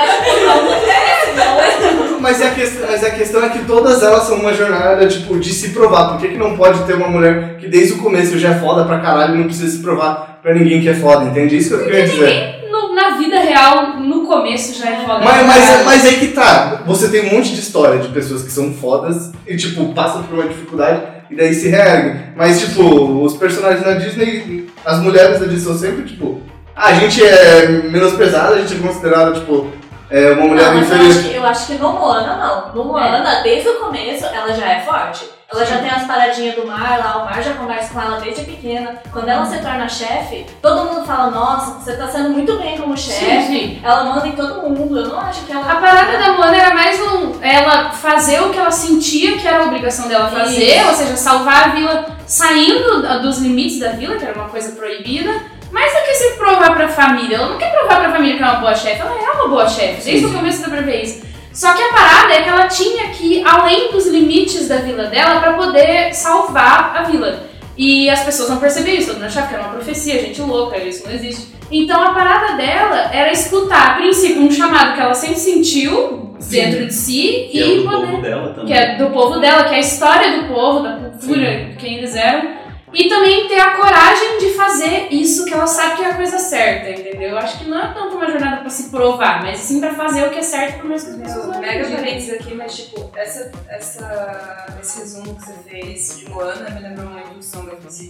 [2.20, 5.38] Mas, é a questão, mas a questão é que todas elas são uma jornada, tipo,
[5.40, 6.10] de se provar.
[6.10, 8.84] Por que, que não pode ter uma mulher que desde o começo já é foda
[8.84, 11.56] pra caralho e não precisa se provar pra ninguém que é foda, entende?
[11.56, 12.68] Isso que eu queria dizer.
[12.70, 15.24] No- na vida real, no começo já é foda.
[15.24, 18.52] Mas, mas, mas aí que tá, você tem um monte de história de pessoas que
[18.52, 22.22] são fodas e, tipo, passam por uma dificuldade e daí se reerguem.
[22.36, 22.82] Mas, tipo,
[23.22, 26.40] os personagens da Disney, as mulheres da Disney são sempre, tipo,
[26.76, 29.70] ah, a gente é menosprezada, a gente é considerada, tipo,
[30.10, 31.10] é uma mulher Não, mas eu inferior.
[31.10, 32.74] acho, que, eu acho que no Moana não.
[32.74, 35.24] No Moana, desde o começo, ela já é forte.
[35.54, 38.44] Ela já tem as paradinhas do mar lá, o mar já conversa com ela desde
[38.44, 38.96] pequena.
[39.12, 42.96] Quando ela se torna chefe, todo mundo fala, nossa, você tá sendo muito bem como
[42.96, 43.80] chefe.
[43.84, 44.98] Ela manda em todo mundo.
[44.98, 45.70] Eu não acho que ela.
[45.70, 49.58] A parada da Moana era mais um, ela fazer o que ela sentia que era
[49.58, 50.88] a obrigação dela fazer, Isso.
[50.88, 54.72] ou seja, salvar a vila saindo da- dos limites da vila, que era uma coisa
[54.72, 55.30] proibida,
[55.70, 57.36] mais do que se provar pra família.
[57.36, 59.68] Ela não quer provar pra família que é uma boa chefe, ela é uma boa
[59.68, 61.31] chefe, desde o começo dá pra ver isso.
[61.52, 65.04] Só que a parada é que ela tinha que ir além dos limites da vila
[65.04, 67.44] dela pra poder salvar a vila.
[67.76, 70.78] E as pessoas não percebiam isso, todo mundo achava que era uma profecia, gente louca,
[70.78, 71.48] isso não existe.
[71.70, 76.50] Então a parada dela era escutar, a princípio, um chamado que ela sempre sentiu Sim.
[76.50, 78.06] dentro de si Que é e o do poder.
[78.06, 78.66] povo dela também.
[78.66, 82.14] Que é do povo dela, que é a história do povo, da cultura, quem eles
[82.14, 82.61] eram.
[82.92, 86.38] E também ter a coragem de fazer isso que ela sabe que é a coisa
[86.38, 87.30] certa, entendeu?
[87.30, 90.26] Eu acho que não é tanto uma jornada pra se provar, mas sim pra fazer
[90.26, 91.46] o que é certo pro resto das pessoas.
[91.46, 96.30] Meu, na mega parênteses aqui, mas tipo, essa, essa, esse resumo que você fez de
[96.30, 98.08] Moana me lembrou muito do Song of the Sea.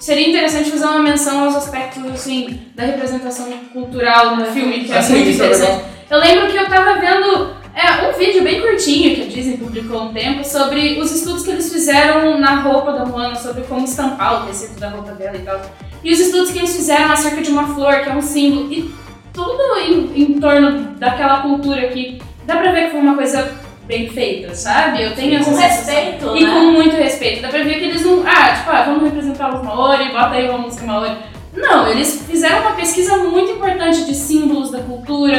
[0.00, 4.98] Seria interessante fazer uma menção aos aspectos, assim, da representação cultural no filme, que é
[4.98, 5.84] Assim, muito é interessante.
[6.08, 10.04] Eu lembro que eu tava vendo é, um vídeo bem curtinho que a Disney publicou
[10.04, 14.42] um tempo sobre os estudos que eles fizeram na roupa da Moana, sobre como estampar
[14.42, 15.60] o tecido da roupa dela e tal.
[16.02, 18.90] E os estudos que eles fizeram acerca de uma flor, que é um símbolo, e
[19.32, 23.52] tudo em, em torno daquela cultura que dá pra ver que foi uma coisa
[23.86, 25.02] bem feita, sabe?
[25.02, 26.50] Eu tenho essa Com respeito, E né?
[26.50, 27.42] com muito respeito.
[27.42, 28.24] Dá pra ver que eles não.
[28.26, 31.12] Ah, tipo, ah, vamos representar os Maori, bota aí uma música Maori.
[31.56, 35.36] Não, eles fizeram uma pesquisa muito importante de símbolos da cultura,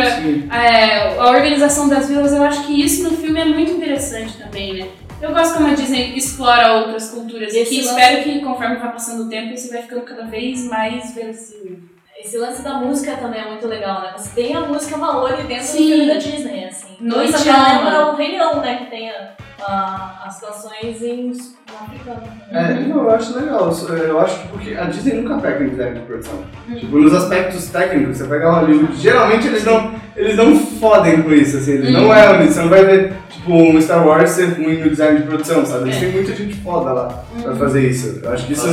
[0.52, 2.32] é, a organização das vilas.
[2.34, 4.88] Eu acho que isso no filme é muito interessante também, né?
[5.22, 8.92] Eu gosto como a Disney explora outras culturas e que lance- espero que conforme vai
[8.92, 11.80] passando o tempo isso vai ficando cada vez mais verossímil.
[12.20, 14.14] Esse lance da música também é muito legal, né?
[14.18, 15.78] Você tem a música Maori dentro Sim.
[15.78, 16.97] do filme da Disney, assim.
[17.00, 17.74] Noite Ama.
[17.74, 18.78] lembra o Rei Leão, né?
[18.78, 19.30] Que tem a-
[19.62, 22.24] a- as canções em no africano.
[22.52, 23.72] É, não, eu acho legal.
[23.90, 26.40] Eu acho que porque a Disney nunca pega em design de produção.
[26.80, 31.58] Tipo, nos aspectos técnicos, você pega Hollywood, geralmente eles não, eles não fodem com isso,
[31.58, 34.90] assim, eles não é, você não vai ver, tipo, um Star Wars ser ruim no
[34.90, 35.84] design de produção, sabe?
[35.86, 36.00] Eles É.
[36.00, 38.20] têm muita gente foda lá pra fazer isso.
[38.24, 38.68] Eu acho que isso.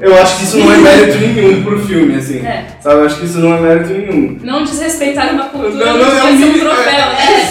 [0.00, 2.38] Eu acho que isso não é mérito nenhum pro filme, assim.
[2.38, 2.66] É.
[2.80, 3.00] Sabe?
[3.00, 4.38] Eu acho que isso não é mérito nenhum.
[4.42, 7.06] Não desrespeitar uma cultura Não, não, não, é vai o ser um mínimo- troféu.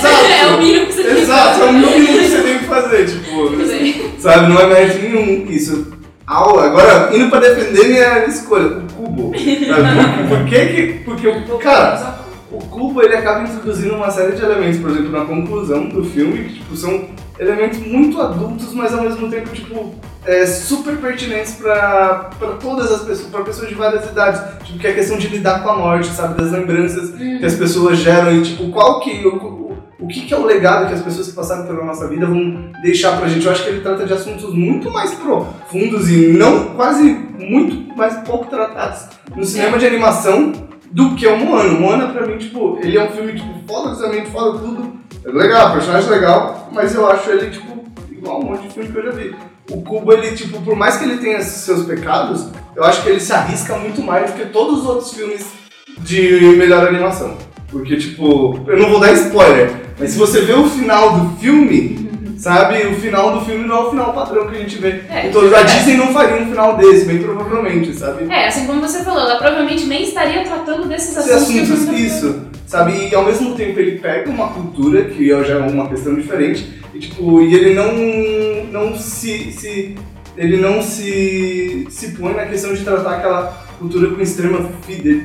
[0.09, 0.43] É, É, exato.
[0.43, 1.71] é o mínimo que você tem que Exato, é o fazer.
[1.71, 3.65] mínimo que você tem que fazer, tipo.
[3.67, 4.11] Sim.
[4.19, 5.99] Sabe, não é mérito nenhum isso.
[6.27, 9.31] Au, agora, indo pra defender minha escolha, o cubo.
[9.35, 10.27] Sabe?
[10.27, 10.83] Por, que que.
[11.05, 11.57] Porque o.
[11.57, 12.19] Cara,
[12.51, 16.43] o cubo ele acaba introduzindo uma série de elementos, por exemplo, na conclusão do filme,
[16.43, 17.05] que tipo, são
[17.39, 19.95] elementos muito adultos, mas ao mesmo tempo, tipo,
[20.25, 24.39] é, super pertinentes pra, pra todas as pessoas, pra pessoas de várias idades.
[24.65, 26.39] Tipo, que é a questão de lidar com a morte, sabe?
[26.39, 29.25] Das lembranças que as pessoas geram e, tipo, qual que.
[29.25, 29.58] O,
[29.99, 32.71] o, que, que é o legado que as pessoas que passaram pela nossa vida vão
[32.81, 33.45] deixar pra gente?
[33.45, 37.03] Eu acho que ele trata de assuntos muito mais profundos e não quase
[37.37, 40.53] muito mais pouco tratados no cinema de animação
[40.91, 41.73] do que o Moana.
[41.73, 44.99] O Moana, pra mim, tipo, ele é um filme, tipo, foda visualmente, foda tudo.
[45.25, 48.97] É legal, personagem legal, mas eu acho ele, tipo, igual um monte de filme que
[48.97, 49.35] eu já vi.
[49.69, 53.19] O Kubo, ele, tipo, por mais que ele tenha seus pecados, eu acho que ele
[53.19, 55.45] se arrisca muito mais do que todos os outros filmes
[55.99, 57.37] de melhor animação.
[57.71, 62.09] Porque, tipo, eu não vou dar spoiler, mas se você vê o final do filme,
[62.37, 65.01] sabe, o final do filme não é o final padrão que a gente vê.
[65.09, 65.77] É, então, é a verdade.
[65.77, 68.31] Disney não faria um final desse, bem provavelmente, sabe?
[68.31, 71.71] É, assim como você falou, ela provavelmente nem estaria tratando desses Esses assuntos.
[71.71, 73.09] assuntos, isso, sabe?
[73.11, 76.99] E ao mesmo tempo ele pega uma cultura, que já é uma questão diferente, e
[76.99, 77.93] tipo, e ele não,
[78.71, 79.95] não se, se.
[80.37, 84.69] Ele não se, se põe na questão de tratar aquela cultura com extrema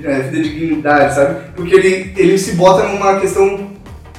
[0.05, 1.37] é, fidedignidade, sabe?
[1.57, 3.71] Porque ele, ele se bota numa questão.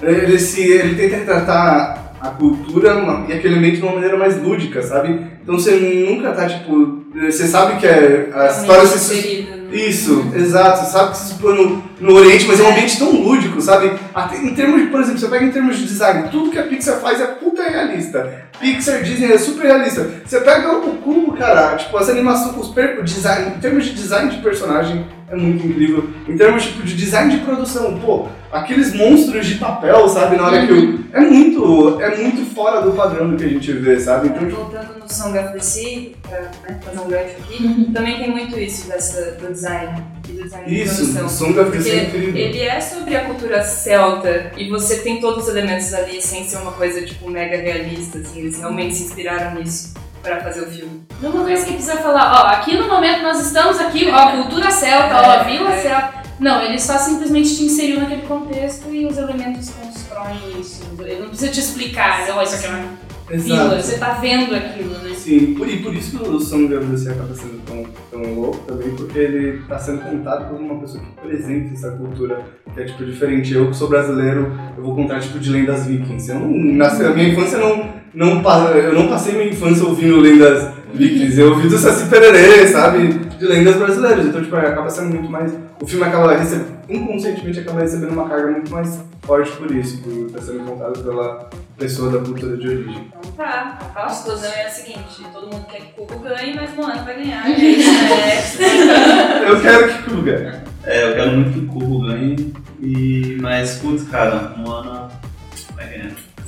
[0.01, 4.41] Ele, se, ele tenta retratar a cultura uma- e aquele elemento de uma maneira mais
[4.41, 5.19] lúdica, sabe?
[5.41, 7.03] Então você nunca tá tipo.
[7.15, 9.54] Você sabe que é, a história se, inserida.
[9.75, 10.89] Isso, exato.
[10.89, 13.93] Sabe que se supõe no, no Oriente, mas é um ambiente tão lúdico, sabe?
[14.13, 16.63] Até em termos de, por exemplo, você pega em termos de design, tudo que a
[16.63, 18.45] Pixar faz é puta realista.
[18.59, 20.09] Pixar, Disney é super realista.
[20.25, 24.31] Você pega o cubo, cara, tipo, as animações, os per, design, em termos de design
[24.31, 26.09] de personagem, é muito incrível.
[26.27, 30.35] Em termos tipo, de design de produção, pô, aqueles monstros de papel, sabe?
[30.37, 31.05] Na hora que o.
[31.11, 32.01] É muito.
[32.01, 34.27] É muito fora do padrão do que a gente vê, sabe?
[34.27, 38.17] Então, tipo, Voltando no Song of the Sea, pra né, fazer um gancho aqui, também
[38.17, 41.49] tem muito isso dessa, do design e do design de isso, produção.
[41.49, 42.35] o Porque é incrível.
[42.35, 46.57] ele é sobre a cultura celta e você tem todos os elementos ali sem ser
[46.57, 49.93] uma coisa tipo mega realista, assim, eles realmente se inspiraram nisso
[50.25, 51.03] pra fazer o filme.
[51.21, 55.15] Uma coisa que precisa falar, ó, aqui no momento nós estamos aqui, ó, cultura celta,
[55.15, 55.81] ó, É, vila é.
[55.81, 56.25] celta.
[56.39, 60.83] Não, ele só simplesmente te inseriu naquele contexto e os elementos constroem isso.
[60.99, 64.97] Ele não precisa te explicar, ó, isso aqui é uma vila, você tá vendo aquilo,
[64.99, 65.13] né?
[65.15, 68.91] Sim, por, por isso que o of the Sea acaba sendo tão, tão louco também,
[68.91, 73.03] porque ele está sendo contado por uma pessoa que representa essa cultura, que é tipo
[73.03, 73.53] diferente.
[73.53, 76.29] Eu que sou brasileiro, eu vou contar tipo de lendas vikings.
[76.29, 78.43] Eu não, na a minha infância não, não,
[78.75, 83.07] eu não passei minha infância ouvindo lendas vikings, eu ouvi do Saci Pererê, sabe?
[83.07, 84.25] De lendas brasileiras.
[84.25, 85.53] Então, tipo, acaba sendo muito mais.
[85.81, 90.27] O filme acaba recebendo, inconscientemente acaba recebendo uma carga muito mais forte por isso, por
[90.27, 93.07] estar sendo contado pela pessoa da cultura de origem.
[93.07, 96.73] Então tá, a explosão é a seguinte, todo mundo quer que o Cubo ganhe, mas
[96.75, 97.45] Moana vai ganhar.
[99.47, 100.63] Eu quero que Kuga.
[100.83, 102.53] É, eu quero muito que o Cubo ganhe.
[102.79, 103.37] E...
[103.41, 105.04] Mas, putz, cara, Moana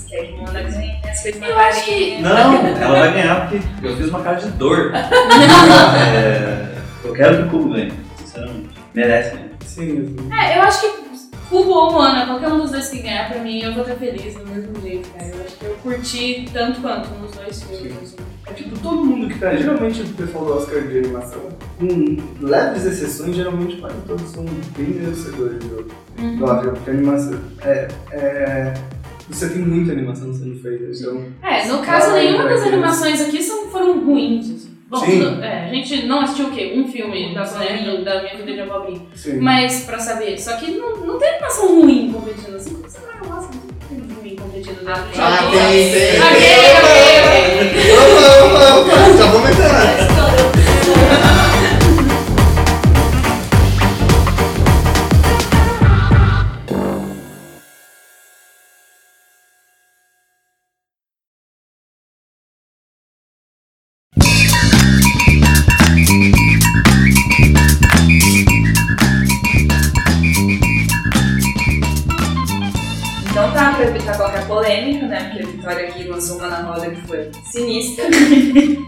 [0.07, 2.21] que Moana ganhe as coisas Eu acho que- carinhas.
[2.23, 4.91] Não, ela vai ganhar porque eu fiz uma cara de dor.
[5.97, 8.69] É, eu quero que o Cubo ganhe, sinceramente.
[8.93, 9.47] Merece ganhar.
[9.65, 11.07] Sim, É, eu acho que
[11.49, 14.33] Cubo ou Moana, qualquer um dos dois que ganhar, pra mim, eu vou estar feliz
[14.35, 15.25] do mesmo jeito, cara.
[15.27, 17.93] Eu acho que eu curti tanto quanto nos dois filmes.
[18.03, 18.15] assim.
[18.47, 19.55] É tipo, todo mundo que tá.
[19.55, 21.41] Geralmente o pessoal do Oscar de animação,
[21.79, 24.43] com leves exceções, geralmente quase todos são
[24.77, 25.83] bem merecedores do,
[26.37, 27.39] do Oscar, porque a animação.
[27.61, 28.73] É, é,
[29.29, 31.25] você tem muita animação sendo feita, então.
[31.43, 34.45] É, no caso, Ah, nenhuma das animações aqui são, foram ruins.
[34.45, 34.67] assim.
[34.89, 35.21] Bom, Sim.
[35.41, 36.73] é, a gente não assistiu o quê?
[36.77, 39.01] Um filme da, né, do- da minha vida de abobrinha.
[39.41, 42.73] Mas pra saber, só que não, não tem animação ruim competindo assim.
[42.75, 43.17] Como você vai
[43.89, 46.21] tem ruim competindo Ah, tem, tem.
[46.21, 46.39] Ok,
[46.77, 47.91] ok, ok.
[47.97, 50.06] Opa, opa, opa, já vou meter.
[75.67, 78.05] Vitória aqui lançou uma na roda que foi sinistra.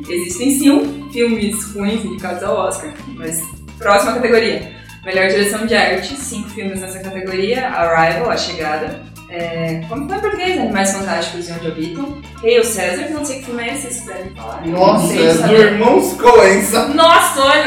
[0.07, 3.41] Existem sim filmes ruins indicados ao Oscar, mas
[3.77, 4.71] próxima categoria.
[5.03, 7.67] Melhor direção de arte, cinco filmes nessa categoria.
[7.67, 9.01] Arrival, A Chegada.
[9.29, 10.57] É, como foi em português?
[10.57, 12.21] Animais Fantásticos e Onde Habitam.
[12.41, 14.65] Hail César, não sei que filme é esse, vocês quiserem falar.
[14.65, 15.53] Nossa, é do?
[15.53, 16.93] Irmãos Coen, sabe?
[16.93, 17.65] Nossa, olha!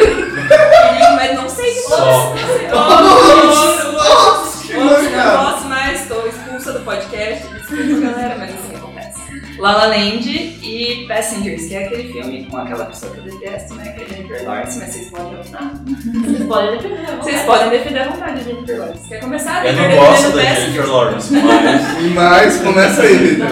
[1.16, 1.90] Mas não sei que.
[1.90, 2.34] Nossa,
[4.66, 7.46] que Nossa, posso mais, estou expulsa do podcast.
[7.46, 8.61] Desculpa, galera, mas assim acontece.
[9.62, 13.74] La La Land e Passengers, que é aquele filme com aquela pessoa que eu detesto,
[13.74, 13.92] né?
[13.92, 15.72] Que é Jennifer Lawrence, mas vocês podem opinar.
[15.84, 17.08] Vocês podem defender.
[17.08, 17.46] à Vocês vontade.
[17.46, 19.08] podem defender à vontade a Jennifer Lawrence.
[19.08, 19.64] Quer começar?
[19.64, 20.42] Eu não gosto da?
[20.42, 22.12] Jennifer Lawrence, mas.
[22.12, 23.48] Mas começa aí, Vitor.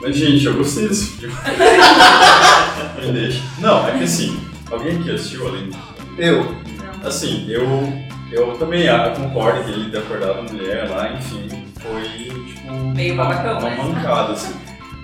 [0.00, 1.34] Mas, gente, eu gostei desse filme.
[3.06, 3.40] Me deixa.
[3.60, 5.70] Não, é que assim, alguém aqui assistiu além
[6.18, 6.56] Eu.
[7.04, 7.92] Assim, eu,
[8.32, 11.48] eu também ah, concordo que ele ter acordado a mulher lá, enfim,
[11.80, 12.72] foi tipo.
[12.96, 13.76] Meio babacão, uma né?
[13.76, 14.52] mancada, assim.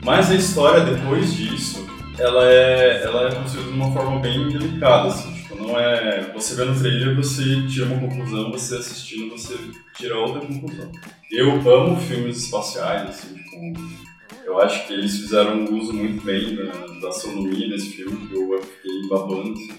[0.05, 1.87] Mas a história depois disso,
[2.19, 5.33] ela é, ela é construída de uma forma bem delicada, assim.
[5.35, 6.33] Tipo, não é.
[6.35, 9.57] Você vê no trailer, você tira uma conclusão, você assistindo, você
[9.97, 10.91] tira outra conclusão.
[11.31, 14.03] Eu amo filmes espaciais, assim, tipo.
[14.45, 16.65] Eu acho que eles fizeram um uso muito bem da,
[17.01, 19.73] da astronomia nesse filme, que eu fiquei babando, assim.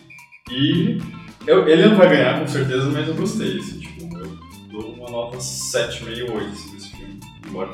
[0.49, 0.97] E
[1.45, 4.37] eu- ele não vai ganhar com certeza, mas eu gostei, assim, tipo, eu
[4.71, 7.19] dou uma nota 7,5 8 assim, desse filme.
[7.45, 7.73] Embora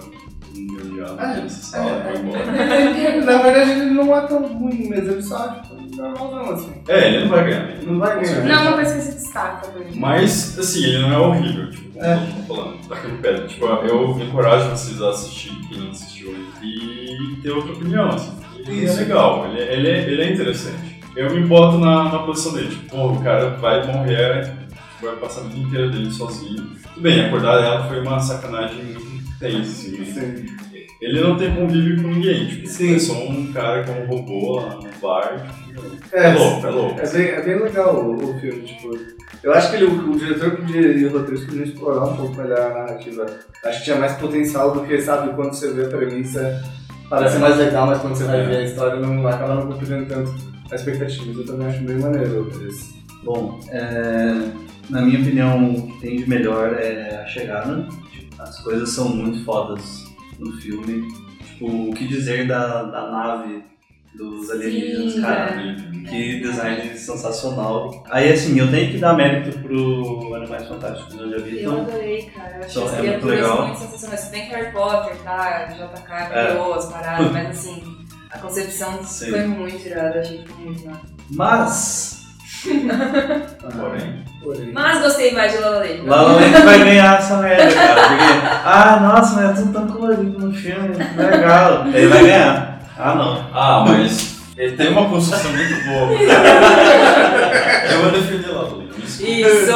[1.17, 2.45] Ah, nessa sala, é, vai embora.
[3.25, 6.73] Na verdade, ele não é tão ruim mesmo, ele só tipo, normalzão assim.
[6.87, 7.67] É, ele não vai ganhar.
[7.83, 8.43] Não vai ganhar.
[8.43, 9.99] Não é uma coisa que se destaca exemplo.
[9.99, 12.15] Mas, assim, ele não é horrível, tipo, como É.
[12.15, 13.33] mundo tá falando, daquele pé.
[13.47, 18.37] Tipo, eu encorajo vocês a assistir, quem não assistiu, e ter outra opinião, assim.
[18.57, 20.99] Ele é legal, ele, ele, é, ele é interessante.
[21.15, 24.53] Eu me boto na, na posição dele, tipo, pô, o cara vai morrer,
[25.01, 26.69] vai passar a vida inteira dele sozinho.
[26.93, 29.08] Tudo bem, acordar dela foi uma sacanagem muito
[29.39, 30.05] tensa, assim.
[30.05, 30.45] Sim.
[31.01, 32.95] Ele não tem convívio com ninguém, tipo, Sim.
[32.95, 36.67] é só um cara que é um robô lá no bar, tipo, É, é louco,
[36.67, 36.99] é louco.
[36.99, 38.97] É bem, é bem legal o, o filme, tipo.
[39.41, 42.35] Eu acho que ele, o, o diretor podia, e o roteirista podiam explorar um pouco
[42.35, 43.25] melhor a narrativa.
[43.63, 46.61] Acho que tinha mais potencial do que, sabe, quando você vê a premissa,
[47.09, 50.35] parece mais legal, mas quando você vai ver a história, não acaba não cumprindo tanto
[50.69, 51.39] a expectativa.
[51.39, 52.99] Eu também acho bem maneiro esse.
[53.23, 54.33] Bom, é,
[54.89, 57.87] na minha opinião, o que tem de melhor é a chegada.
[58.11, 60.05] Tipo, As coisas são muito fodas
[60.39, 61.07] no filme.
[61.43, 63.63] Tipo, o que dizer da, da nave
[64.15, 65.61] dos alienígenas, Sim, cara?
[65.61, 65.75] é.
[66.09, 68.03] Que design sensacional.
[68.09, 71.81] Aí, assim, eu tenho que dar mérito pro Animais Fantásticos, onde Eu habitam.
[71.81, 72.55] adorei, cara.
[72.57, 73.67] Eu achei Então, é muito legal.
[73.67, 74.19] muito sensacionais.
[74.21, 75.65] Se bem que Harry Potter, tá?
[75.65, 76.47] JK É.
[76.47, 77.83] criou as paradas, mas assim,
[78.31, 79.29] a concepção Sim.
[79.31, 81.01] foi muito irada, achei muito massa.
[81.31, 82.18] Mas,
[83.61, 84.71] Porém, Porém.
[84.73, 86.01] Mas gostei mais de La La Land.
[86.05, 87.95] La La Land vai ganhar essa merda, cara.
[87.95, 88.23] Porque,
[88.65, 91.87] ah, nossa, mas é tudo tão colorido no filme, que legal.
[91.87, 92.81] Ele vai ganhar.
[92.97, 93.49] Ah, não.
[93.53, 96.11] Ah, mas ele tem uma construção muito boa.
[97.91, 99.19] eu vou defender lá, Luiz.
[99.19, 99.71] Isso!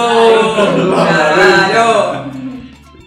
[0.95, 2.31] Caralho!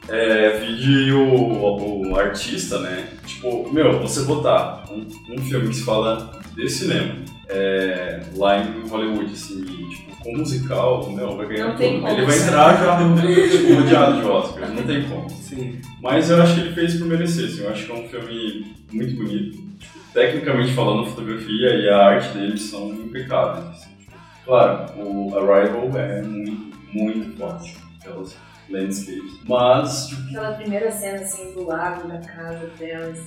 [0.08, 3.08] É, vide o, o artista, né?
[3.26, 7.16] Tipo, meu, você botar um, um filme que se fala de cinema
[7.48, 12.02] é, lá em Hollywood, assim, tipo, com musical, meu, vai ganhar Não tem tudo.
[12.02, 12.12] como.
[12.16, 15.30] Ele vai entrar já tipo, rodeado de Oscar, não tem como.
[15.30, 15.80] Sim.
[16.02, 18.74] Mas eu acho que ele fez por merecer, assim, eu acho que é um filme
[18.92, 19.56] muito bonito.
[19.78, 23.64] Tipo, tecnicamente falando, a fotografia e a arte dele são impecáveis.
[23.66, 24.12] assim, tipo,
[24.44, 27.76] claro, o Arrival é muito, muito forte.
[28.00, 28.36] Aquelas
[28.68, 29.40] landscape.
[29.46, 33.26] Mas, tipo, Aquela primeira cena assim do lago da casa dela, assim,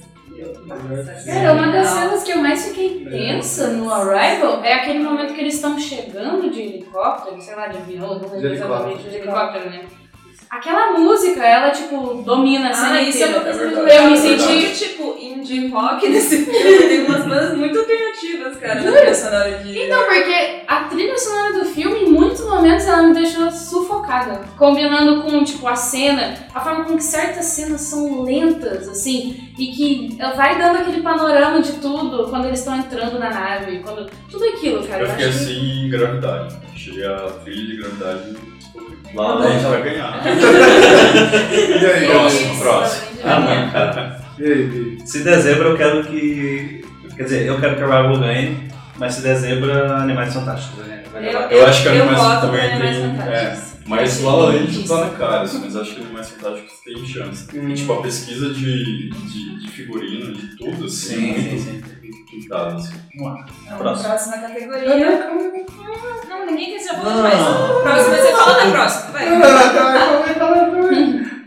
[1.25, 5.41] Cara, uma das cenas que eu mais fiquei tensa no Arrival é aquele momento que
[5.41, 9.81] eles estão chegando de helicóptero, sei lá, de avião, de helicóptero, né?
[10.49, 13.97] Aquela música, ela, tipo, domina a cena Ah, isso é uma coisa É muito verdade,
[14.03, 14.37] Eu me é
[14.73, 19.57] senti- tipo, indie rock nesse filme tem umas bandas muito alternativas, cara, na trilha sonora
[19.59, 19.79] de...
[19.79, 24.41] Então, porque a trilha sonora do filme, em muitos momentos, ela me deixou sufocada.
[24.57, 29.67] Combinando com, tipo, a cena, a forma com que certas cenas são lentas, assim, e
[29.67, 34.09] que ela vai dando aquele panorama de tudo quando eles estão entrando na nave, quando...
[34.31, 35.03] Tudo aquilo, cara.
[35.03, 36.57] eu Eu fiquei acho que- assim em gravidade.
[36.73, 38.58] Achei a trilha de gravidade.
[39.13, 40.21] Lá a gente vai ganhar.
[41.81, 43.07] E aí, Próximo, Isso, próximo.
[43.23, 44.21] Ah, mãe, cara.
[44.37, 44.97] E aí?
[45.05, 46.83] Se dezembro eu quero que.
[47.17, 48.67] Quer dizer, eu quero que a Rival ganhe,
[48.97, 51.03] mas se dezembro Animais Fantásticos né?
[51.11, 51.51] vai levar.
[51.51, 53.69] Eu acho que eu Animais também tem- Fantásticos.
[53.85, 57.47] Mas lá La Land tá na cara, assim, mas acho que Animais Fantásticos tem chance.
[57.57, 57.69] Hum.
[57.69, 61.63] E, tipo, a pesquisa de, de, de figurino, de tudo, assim, Sim, é sim, muito
[61.63, 61.81] sim.
[62.37, 62.97] Assim.
[63.17, 63.45] Vamos lá.
[63.65, 64.09] Então, Próximo.
[64.09, 65.29] próxima categoria.
[66.29, 67.21] Não, ninguém quer ser a Não.
[67.23, 67.35] mais.
[67.83, 69.29] Próxima, você fala da próxima, vai.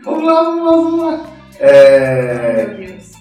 [0.03, 1.25] Vamos lá, vamos lá, vamos lá.
[1.59, 3.11] É, Meu Deus.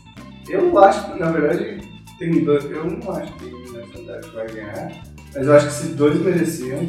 [0.49, 1.81] eu acho que, na verdade,
[2.19, 2.65] tem dois.
[2.65, 4.93] Eu não acho que o Fantástica vai ganhar,
[5.35, 6.81] mas eu acho que se dois mereciam,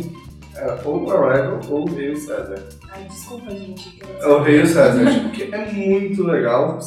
[0.56, 2.64] é, ou o Arrival ou o Rei e o César.
[2.92, 3.90] Ai, desculpa, gente.
[3.92, 6.80] que É o Rei e o César, tipo, que é muito legal.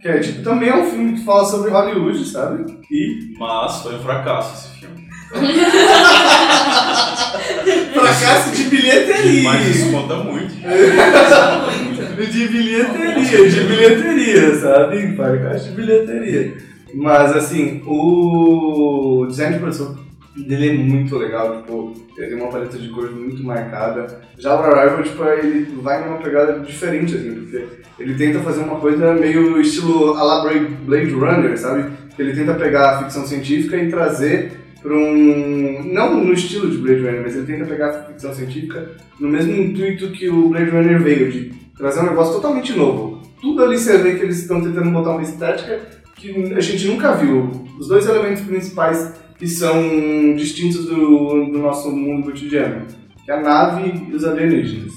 [0.00, 2.64] Que é, tipo, também é um filme que fala sobre Hollywood, sabe?
[2.90, 5.08] E Mas foi um fracasso esse filme.
[7.92, 9.42] fracasso de bilheteria.
[9.42, 10.54] Mas isso conta muito.
[12.18, 15.14] De bilheteria, de bilheteria, sabe?
[15.14, 16.56] Fracasso de bilheteria.
[16.92, 19.96] Mas assim, o design de produção
[20.36, 24.20] dele é muito legal, tipo, ele tem uma paleta de cores muito marcada.
[24.36, 27.64] Já o Arrival, tipo, ele vai numa pegada diferente, assim, porque
[27.98, 31.90] ele tenta fazer uma coisa meio estilo a la Blade Runner, sabe?
[32.18, 35.82] Ele tenta pegar a ficção científica e trazer para um.
[35.92, 39.52] Não no estilo de Blade Runner, mas ele tenta pegar a ficção científica no mesmo
[39.52, 43.22] intuito que o Blade Runner veio, de trazer um negócio totalmente novo.
[43.40, 45.80] Tudo ali você vê que eles estão tentando botar uma estética
[46.16, 47.50] que a gente nunca viu.
[47.78, 52.86] Os dois elementos principais que são distintos do, do nosso mundo cotidiano,
[53.24, 54.92] que é a nave e os alienígenas.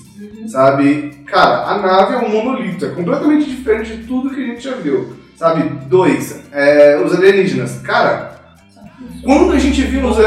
[0.48, 1.24] Sabe?
[1.26, 4.76] Cara, a nave é um monolito, é completamente diferente de tudo que a gente já
[4.76, 5.16] viu.
[5.36, 5.64] Sabe?
[5.88, 7.80] Dois, é, os alienígenas.
[7.82, 8.32] Cara,
[9.24, 10.18] quando a gente viu os,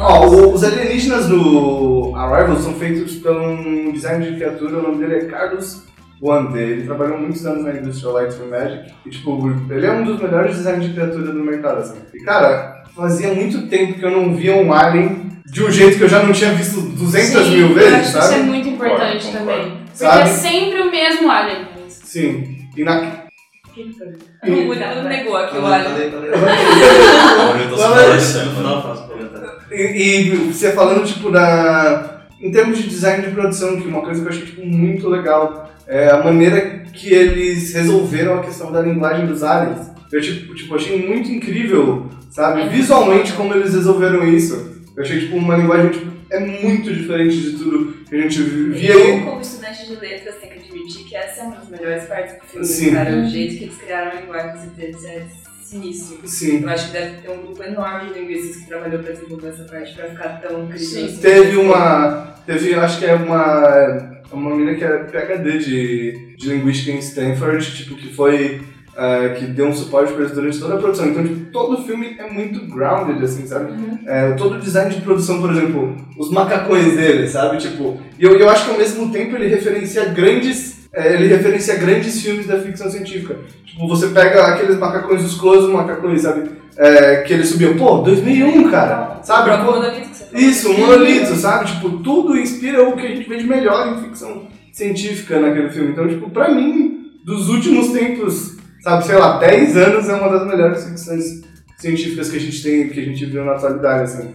[0.00, 5.24] Ó, os alienígenas do Arrival são feitos por um design de criatura, o nome dele
[5.24, 5.84] é Carlos
[6.20, 6.58] Wande.
[6.58, 10.20] Ele trabalhou muitos anos na Industrial Light and Magic e, tipo, ele é um dos
[10.20, 11.98] melhores designers de criatura do mercado, assim.
[12.14, 16.02] E, cara, fazia muito tempo que eu não via um alien de um jeito que
[16.02, 18.42] eu já não tinha visto 200 Sim, mil eu vezes, acho que Isso é sabe?
[18.42, 19.70] muito importante Concordo, também.
[19.70, 20.20] Porque Sabe?
[20.20, 21.68] é sempre o mesmo alien.
[21.88, 22.58] Sim.
[22.76, 23.28] E na...
[23.76, 26.08] O Murilo negou aqui o comentário.
[29.70, 32.22] E, e você falando, tipo, da.
[32.40, 35.70] Em termos de design de produção, que uma coisa que eu achei tipo, muito legal
[35.86, 39.90] é a maneira que eles resolveram a questão da linguagem dos aliens.
[40.12, 42.68] Eu tipo, tipo, achei muito incrível, sabe?
[42.68, 44.76] Visualmente como eles resolveram isso.
[44.96, 48.92] Eu achei tipo, uma linguagem tipo, é muito diferente de tudo que a gente via
[48.92, 49.20] Eu, aí.
[49.22, 52.46] como estudante de letras, tenho que admitir que essa é uma das melhores partes do
[52.46, 52.92] filme, Sim.
[52.92, 53.16] cara.
[53.16, 55.26] O jeito que eles criaram a linguagem deles é
[55.62, 56.18] sinistro.
[56.24, 56.62] Sim.
[56.62, 59.64] Eu acho que deve ter um grupo enorme de linguistas que trabalhou pra desenvolver essa
[59.64, 60.86] parte pra ficar tão incrível.
[60.86, 61.04] Sim.
[61.04, 61.16] assim.
[61.20, 62.34] Teve uma.
[62.46, 64.18] Teve, eu acho que é uma.
[64.30, 68.60] Uma menina que é PhD de, de linguística em Stanford, tipo, que foi.
[68.98, 71.06] Eh, que deu um suporte para eles durante toda a produção.
[71.06, 73.72] Então, tipo, todo o filme é muito grounded, assim, sabe?
[74.06, 77.58] É, todo o design de produção, por exemplo, os macacões dele, sabe?
[77.58, 80.88] Tipo, e eu, eu acho que ao mesmo tempo ele referencia grandes.
[80.92, 83.36] é, ele referencia grandes filmes da ficção científica.
[83.64, 86.50] Tipo, você pega aqueles macacões, os close macacões, sabe?
[86.76, 89.50] É, que ele subiu, pô, 2001, cara, sabe?
[89.50, 90.40] O Pô, monolito que você falou.
[90.48, 91.66] isso, um monolito, sabe?
[91.66, 95.90] Tipo, tudo inspira o que a gente vê de melhor em ficção científica naquele filme.
[95.90, 100.46] Então, tipo, pra mim, dos últimos tempos, sabe, sei lá, 10 anos é uma das
[100.46, 101.42] melhores ficções
[101.76, 104.34] científicas que a gente tem, que a gente viu na atualidade, assim.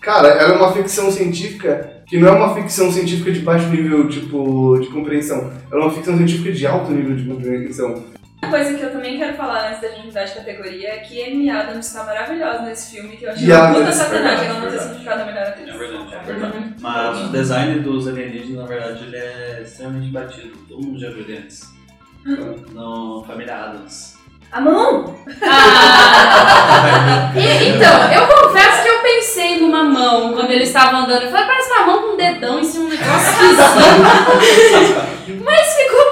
[0.00, 4.08] Cara, ela é uma ficção científica que não é uma ficção científica de baixo nível,
[4.08, 5.50] tipo, de compreensão.
[5.70, 8.04] Ela é uma ficção científica de alto nível de compreensão.
[8.42, 11.22] Uma coisa que eu também quero falar antes da gente mudar de categoria é que
[11.24, 14.60] Amy Adams está maravilhosa nesse filme, que eu achei E uma puta sacanagem verdade, ela
[14.60, 15.68] não ter sido indicada a melhor atriz.
[15.68, 16.74] É verdade, é verdade.
[16.80, 20.58] Mas o design dos alienígenas, na verdade, ele é extremamente batido.
[20.68, 21.74] Todo mundo já viu ele antes.
[22.24, 24.14] No Família Adams.
[24.52, 25.16] A mão!
[25.42, 27.32] Ah!
[27.36, 31.24] E- então, eu confesso que eu pensei numa mão quando ele estava andando.
[31.24, 33.64] Eu falei, parece uma mão com um dedão em cima um negócio esquisito.
[35.44, 36.04] Mas ficou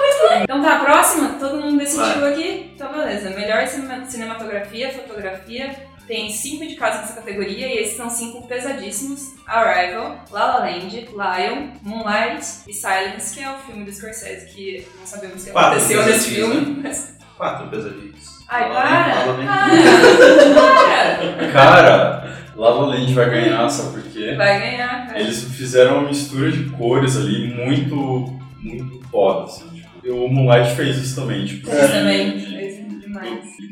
[0.43, 1.37] Então tá, próxima?
[1.39, 2.33] Todo mundo decidiu Vai.
[2.33, 2.73] aqui?
[2.75, 3.31] Então beleza.
[3.31, 5.71] Melhor cinema- cinematografia, fotografia.
[6.07, 9.35] Tem cinco indicados nessa categoria e esses são cinco pesadíssimos.
[9.47, 14.87] Arrival, La La Land, Lion, Moonlight e Silence, que é o filme do Scorsese, que
[14.99, 16.81] não sabemos o que aconteceu nesse filme.
[16.83, 18.43] mas- Quatro pesadinhos.
[18.49, 19.15] Ai, para!
[19.47, 20.55] Para!
[20.55, 21.49] Para!
[21.53, 24.35] Cara, La La Land vai ganhar, sabe por quê?
[24.37, 25.19] Vai ganhar, cara.
[25.21, 29.69] Eles fizeram uma mistura de cores ali muito, muito foda, assim.
[29.71, 31.69] Tipo, e o Moonlight fez isso também, tipo.
[31.71, 33.57] Fez de- também, fez demais.
[33.57, 33.69] de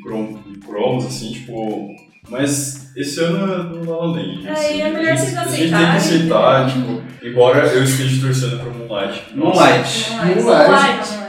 [0.67, 1.95] cromos, assim, tipo.
[2.31, 4.47] Mas esse ano é do La La Land.
[4.47, 5.97] É, assim, e é melhor vocês A gente tem que aceitarem.
[5.97, 9.23] aceitar, tipo, embora eu esteja torcendo pra Moonlight.
[9.35, 10.11] Moonlight.
[10.13, 10.43] Moonlight.
[10.45, 11.21] Moonlight.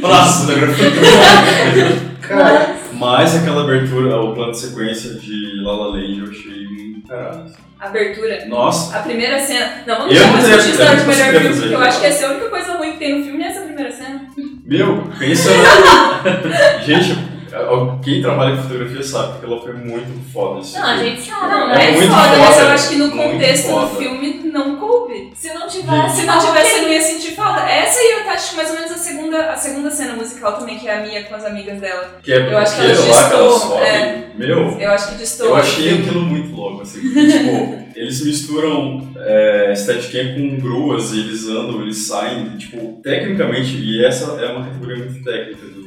[0.00, 0.90] Nossa, da grafia
[2.20, 7.06] Cara, Mas aquela abertura, o plano de sequência de La La Land eu achei muito
[7.08, 7.44] caralho.
[7.80, 8.46] Abertura.
[8.46, 9.82] Nossa, A primeira cena.
[9.86, 12.30] Não, vamos Eu deixar história de melhor filme, porque eu acho que essa é a
[12.30, 14.20] única coisa ruim que tem no filme, é essa primeira cena.
[14.64, 15.50] meu, pensa.
[16.86, 17.18] Gente,
[18.02, 20.60] quem trabalha com fotografia sabe que ela foi muito foda.
[20.60, 21.10] Esse Não, a filme.
[21.10, 21.48] gente sabe.
[21.52, 24.40] Não, não É é, muito foda, mas foda, eu acho que no contexto do filme
[24.52, 25.32] não coube.
[25.34, 27.60] Se não tivesse, Se não tivesse, eu não ia sentir falta.
[27.68, 30.78] Essa aí eu acho que mais ou menos a segunda, a segunda cena musical também,
[30.78, 32.18] que é a Mia com as amigas dela.
[32.22, 33.82] Que é Eu acho que ela porque lá que ela gestou, sobe.
[33.82, 34.28] é.
[34.36, 35.52] Meu, Eu acho que distorce.
[35.52, 37.00] eu achei aquilo muito louco, assim.
[37.00, 42.56] Porque, tipo, eles misturam é, Steadicam com gruas e eles andam, eles saem.
[42.56, 45.81] Tipo, tecnicamente, e essa é uma categoria muito técnica do,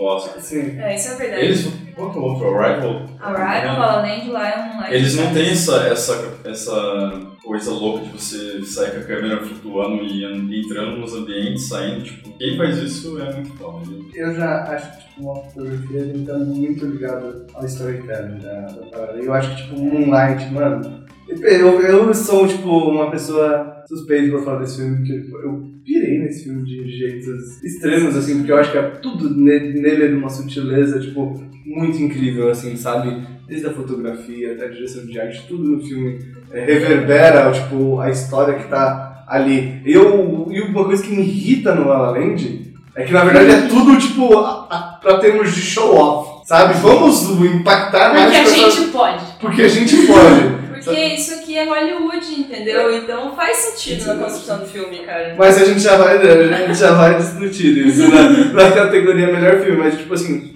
[0.00, 0.36] Oscar.
[0.36, 1.42] assim, É, isso é verdade.
[1.44, 2.54] Eles, qual que é o outro?
[2.58, 3.06] Arrival?
[3.20, 4.94] Arrival, La La Land, Lion, Moonlight.
[4.94, 10.02] Eles não têm essa, essa, essa coisa louca de você sair com a câmera flutuando
[10.04, 12.04] e an- entrando nos ambientes, saindo.
[12.04, 13.84] Tipo, quem faz isso é muito foda.
[13.86, 14.08] viu?
[14.14, 19.18] eu já acho que tipo, uma fotografia estar muito ligada ao storytelling da, da parada.
[19.18, 21.07] Eu acho que tipo, Moonlight, mano.
[21.28, 26.44] Eu, eu sou, tipo, uma pessoa suspeita pra falar desse filme, porque eu pirei nesse
[26.44, 30.14] filme de jeitos extremos, assim, porque eu acho que é tudo ne- nele é de
[30.14, 33.22] uma sutileza, tipo, muito incrível, assim, sabe?
[33.46, 36.18] Desde a fotografia até a direção de arte, tudo no filme
[36.50, 39.80] é, reverbera, tipo, a história que tá ali.
[39.84, 43.50] Eu, e uma coisa que me irrita no La La Land é que, na verdade,
[43.50, 46.74] é tudo, tipo, a, a, pra termos de show-off, sabe?
[46.80, 49.24] Vamos impactar mais Porque a pessoas- gente pode.
[49.40, 50.57] Porque a gente pode.
[50.94, 52.94] Porque isso aqui é Hollywood, entendeu?
[52.96, 55.34] Então faz sentido na construção do filme, cara.
[55.38, 58.28] Mas a gente já vai, a gente já vai discutir isso na,
[58.64, 59.78] na categoria melhor filme.
[59.78, 60.54] Mas, tipo assim,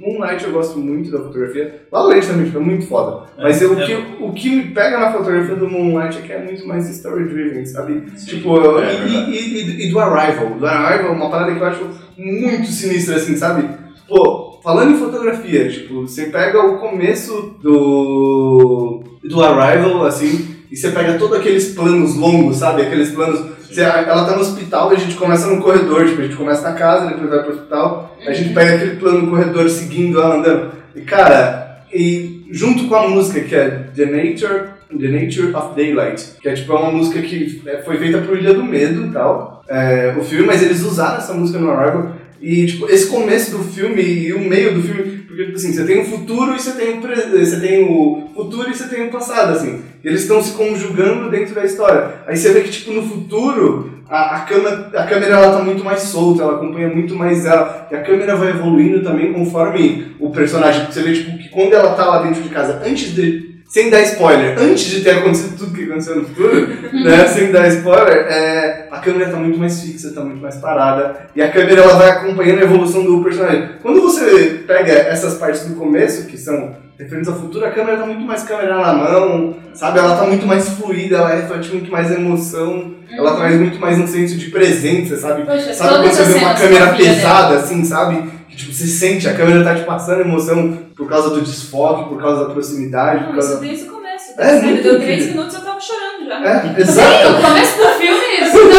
[0.00, 1.82] Moonlight eu gosto muito da fotografia.
[1.92, 3.28] La La também tipo, é muito foda.
[3.38, 6.38] Mas eu, o, que, o que me pega na fotografia do Moonlight é que é
[6.42, 8.02] muito mais story-driven, sabe?
[8.24, 10.54] Tipo, eu- É e, e- e- e do Arrival.
[10.54, 13.68] Do Arrival é uma parada que eu acho muito sinistra, assim, sabe?
[14.08, 20.90] Pô, falando em fotografia, tipo, você pega o começo do, do Arrival, assim, e você
[20.90, 22.82] pega todos aqueles planos longos, sabe?
[22.82, 23.58] Aqueles planos.
[23.68, 26.62] Você, ela tá no hospital e a gente começa no corredor, tipo, a gente começa
[26.62, 30.36] na casa, depois vai pro hospital, a gente pega aquele plano no corredor seguindo ela
[30.36, 30.72] andando.
[30.94, 36.32] E cara, e junto com a música que é The Nature, The Nature of Daylight,
[36.40, 39.10] que é tipo é uma música que é, foi feita pro Ilha do Medo e
[39.10, 42.12] tal, é, o filme, mas eles usaram essa música no Arrival.
[42.40, 45.84] E, tipo, esse começo do filme e o meio do filme, porque, tipo assim, você
[45.84, 49.10] tem o futuro e você tem o, você tem o futuro e você tem o
[49.10, 49.82] passado, assim.
[50.02, 52.14] E eles estão se conjugando dentro da história.
[52.26, 55.84] Aí você vê que, tipo, no futuro, a, a, câmera, a câmera ela tá muito
[55.84, 57.86] mais solta, ela acompanha muito mais ela.
[57.90, 60.86] E a câmera vai evoluindo também conforme o personagem.
[60.86, 63.49] Você vê, tipo, que quando ela tá lá dentro de casa, antes de.
[63.70, 67.68] Sem dar spoiler, antes de ter acontecido tudo que aconteceu no futuro, né, sem dar
[67.68, 71.82] spoiler, é, a câmera tá muito mais fixa, tá muito mais parada, e a câmera
[71.82, 73.68] ela vai acompanhando a evolução do personagem.
[73.80, 78.06] Quando você pega essas partes do começo, que são referentes ao futuro, a câmera tá
[78.06, 80.00] muito mais câmera na mão, sabe?
[80.00, 84.06] Ela tá muito mais fluida, ela reflete muito mais emoção, ela traz muito mais um
[84.08, 85.44] senso de presença, sabe?
[85.44, 88.39] Poxa, Sabe quando você vê uma câmera filha pesada, assim, sabe?
[88.60, 92.44] Tipo, você sente, a câmera tá te passando emoção por causa do desfoque, por causa
[92.46, 93.64] da proximidade, por Não, isso causa...
[93.64, 94.32] desde o começo.
[94.38, 95.16] É, Sério, muito deu incrível.
[95.16, 96.44] três minutos e eu tava chorando já.
[96.44, 98.70] É, Sim, exato, no começo do filme, isso não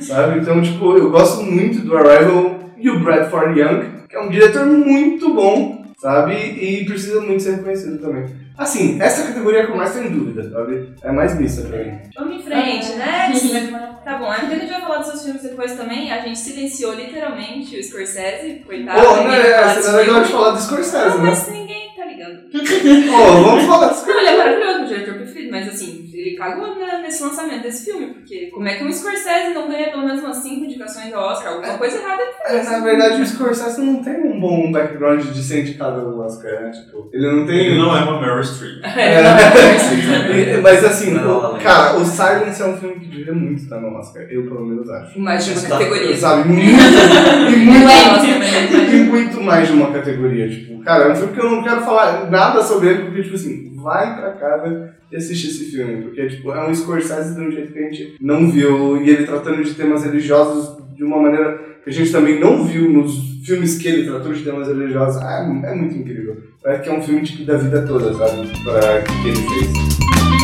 [0.00, 0.40] sabe?
[0.40, 4.66] Então, tipo, eu gosto muito do Arrival e o Bradford Young, que é um diretor
[4.66, 6.34] muito bom, sabe?
[6.34, 8.24] E precisa muito ser reconhecido também.
[8.60, 10.92] Assim, essa categoria é que eu mais tenho dúvida, sabe?
[11.02, 11.98] É mais mista pra mim.
[12.14, 13.80] Vamos em frente, next.
[14.04, 16.10] Tá bom, a gente vai falar dos seus filmes depois também.
[16.10, 18.98] A gente silenciou literalmente o Scorsese, coitado.
[18.98, 19.24] Pô, né?
[19.28, 21.30] vai falar Você não é legal de falar do Scorsese, Não, né?
[21.30, 22.50] mas ninguém tá ligando.
[22.50, 24.14] Pô, vamos falar do Scorsese.
[24.14, 27.90] Não, ele é maravilhoso, meu diretor preferido, mas assim, ele cagou né, nesse lançamento desse
[27.90, 31.22] filme, porque como é que um Scorsese não ganha pelo menos umas 5 indicações ao
[31.30, 31.52] Oscar?
[31.54, 32.70] Alguma coisa errada ele É, fez.
[32.70, 36.70] na verdade, o Scorsese não tem um bom background de ser indicado ao Oscar, né?
[36.70, 37.58] Tipo, ele não tem.
[37.66, 38.80] Ele não é uma Meryl Streep.
[38.84, 43.96] É, mas assim, Não, cara, o Silence é um filme que devia muito estar no
[43.96, 44.22] Oscar.
[44.30, 45.18] Eu, pelo menos, acho.
[45.20, 46.16] Mais de uma categoria.
[46.16, 46.48] Sabe?
[46.48, 50.48] Muito, e, muito, é é e muito mais de uma categoria.
[50.48, 53.34] Tipo, cara, é um filme que eu não quero falar nada sobre ele, porque, tipo
[53.34, 56.02] assim, vai pra casa e assiste esse filme.
[56.02, 59.02] Porque, tipo, é um Scorsese de um jeito que a gente não viu.
[59.02, 62.90] E ele tratando de temas religiosos de uma maneira que a gente também não viu
[62.90, 65.20] nos filmes que ele tratou de temas religiosos.
[65.22, 66.36] Ah, é, muito incrível.
[66.62, 68.48] Parece que é um filme, tipo, da vida toda, sabe?
[68.62, 70.39] Pra que ele fez.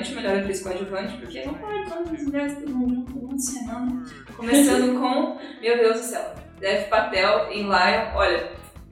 [0.00, 4.10] Coadjuvante, melhor atriz coadjuvante, porque não pode todas as mulheres todo mundo todo mundo.
[4.36, 8.50] Começando com, meu Deus do céu, Dev Patel em Lion, olha,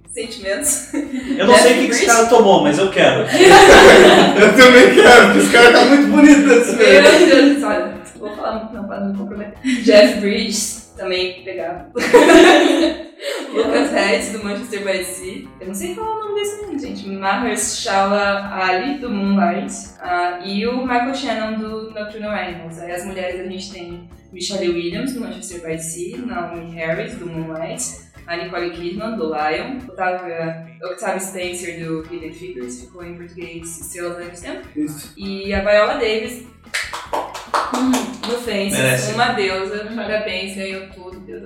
[0.08, 0.92] sentimentos.
[0.94, 3.22] Eu não sei o que, que esse cara tomou, mas eu quero.
[4.38, 7.02] Eu também quero, porque esse cara tá muito bonito nesse Meu.
[7.02, 9.82] Deus do céu, olha, vou falar muito não pra não me comprometer.
[9.82, 11.88] Jeff Bridges, também pegar.
[13.52, 15.48] Lucas Hedges, do Manchester by Sea.
[15.60, 17.08] Eu não sei falar o nome desse menino, gente.
[17.08, 19.74] Mahershala Ali, do Moonlight.
[20.00, 22.78] ah, e o Michael Shannon, do Nocturnal Animals.
[22.78, 26.18] Aí as mulheres a gente tem Michelle Williams, do Manchester by Sea.
[26.18, 28.07] Naomi Harris, do Moonlight.
[28.28, 29.78] A Nicole Kidman, do Lion.
[29.88, 32.80] Octavia, Octavia Spencer, do Hidden Figures.
[32.82, 34.68] Ficou em português Estrelas ao mesmo tempo.
[34.76, 35.14] Isso.
[35.16, 36.46] E a Viola Davis,
[38.26, 39.12] do Fences, Merece.
[39.14, 39.90] uma deusa.
[39.94, 41.18] Parabéns, ganhou tudo.
[41.20, 41.42] Deus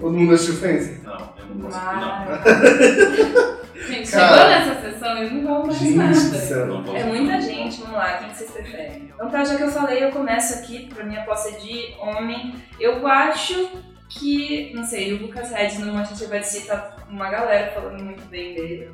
[0.00, 1.00] Todo mundo assistiu Fence?
[1.04, 1.78] Não, eu não posso.
[1.78, 3.54] Não.
[3.86, 4.28] Gente, Cara.
[4.34, 6.14] chegou nessa sessão e não vão mais nada.
[6.14, 6.66] céu.
[6.66, 6.96] Não posso.
[6.96, 9.10] É muita gente, vamos lá, quem que vocês preferem?
[9.14, 12.54] Então tá, já que eu falei, eu começo aqui pra minha aposta de homem.
[12.80, 13.68] Eu acho
[14.08, 18.24] que, não sei, o Lucas Hedges no Manchester by the tá uma galera falando muito
[18.26, 18.90] bem dele.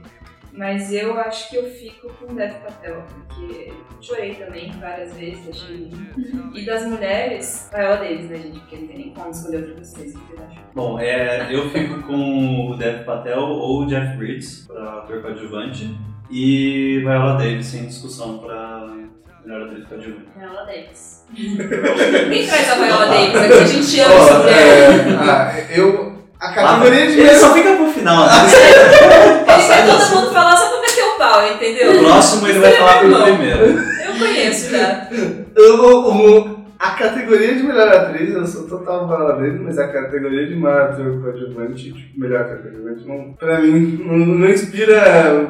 [0.53, 5.49] Mas eu acho que eu fico com o Dev Patel, porque chorei também várias vezes,
[5.49, 6.57] achei lindo.
[6.57, 8.59] E das mulheres, Viola Davis, né, gente?
[8.59, 10.63] Porque não tem nem como escolher outra vocês, o que vocês acham?
[10.75, 15.97] Bom, é, eu fico com o Dev Patel ou o Jeff Bridges para ator coadjuvante
[16.31, 18.87] e Viola Davis sem discussão para
[19.45, 20.27] melhor atriz coadjuvante.
[20.37, 21.25] Viola Davis.
[21.35, 23.53] Quem traz a Viola Davis aqui?
[23.53, 24.57] A gente ama essa mulher.
[24.59, 26.11] é, ah, eu.
[26.41, 28.27] A categoria de Ele só fica pro final.
[28.27, 28.33] né?
[29.55, 32.01] Ele quer todo mundo falar só pra meter o pau, entendeu?
[32.01, 33.65] O próximo ele vai falar pelo primeiro.
[33.67, 35.09] Eu conheço já.
[35.55, 40.47] Eu, o- a categoria de melhor atriz, eu sou total bala dele, mas a categoria
[40.47, 45.47] de melhor ator coadjuvante, tipo, melhor ator coadjuvante, não, pra mim, não, não inspira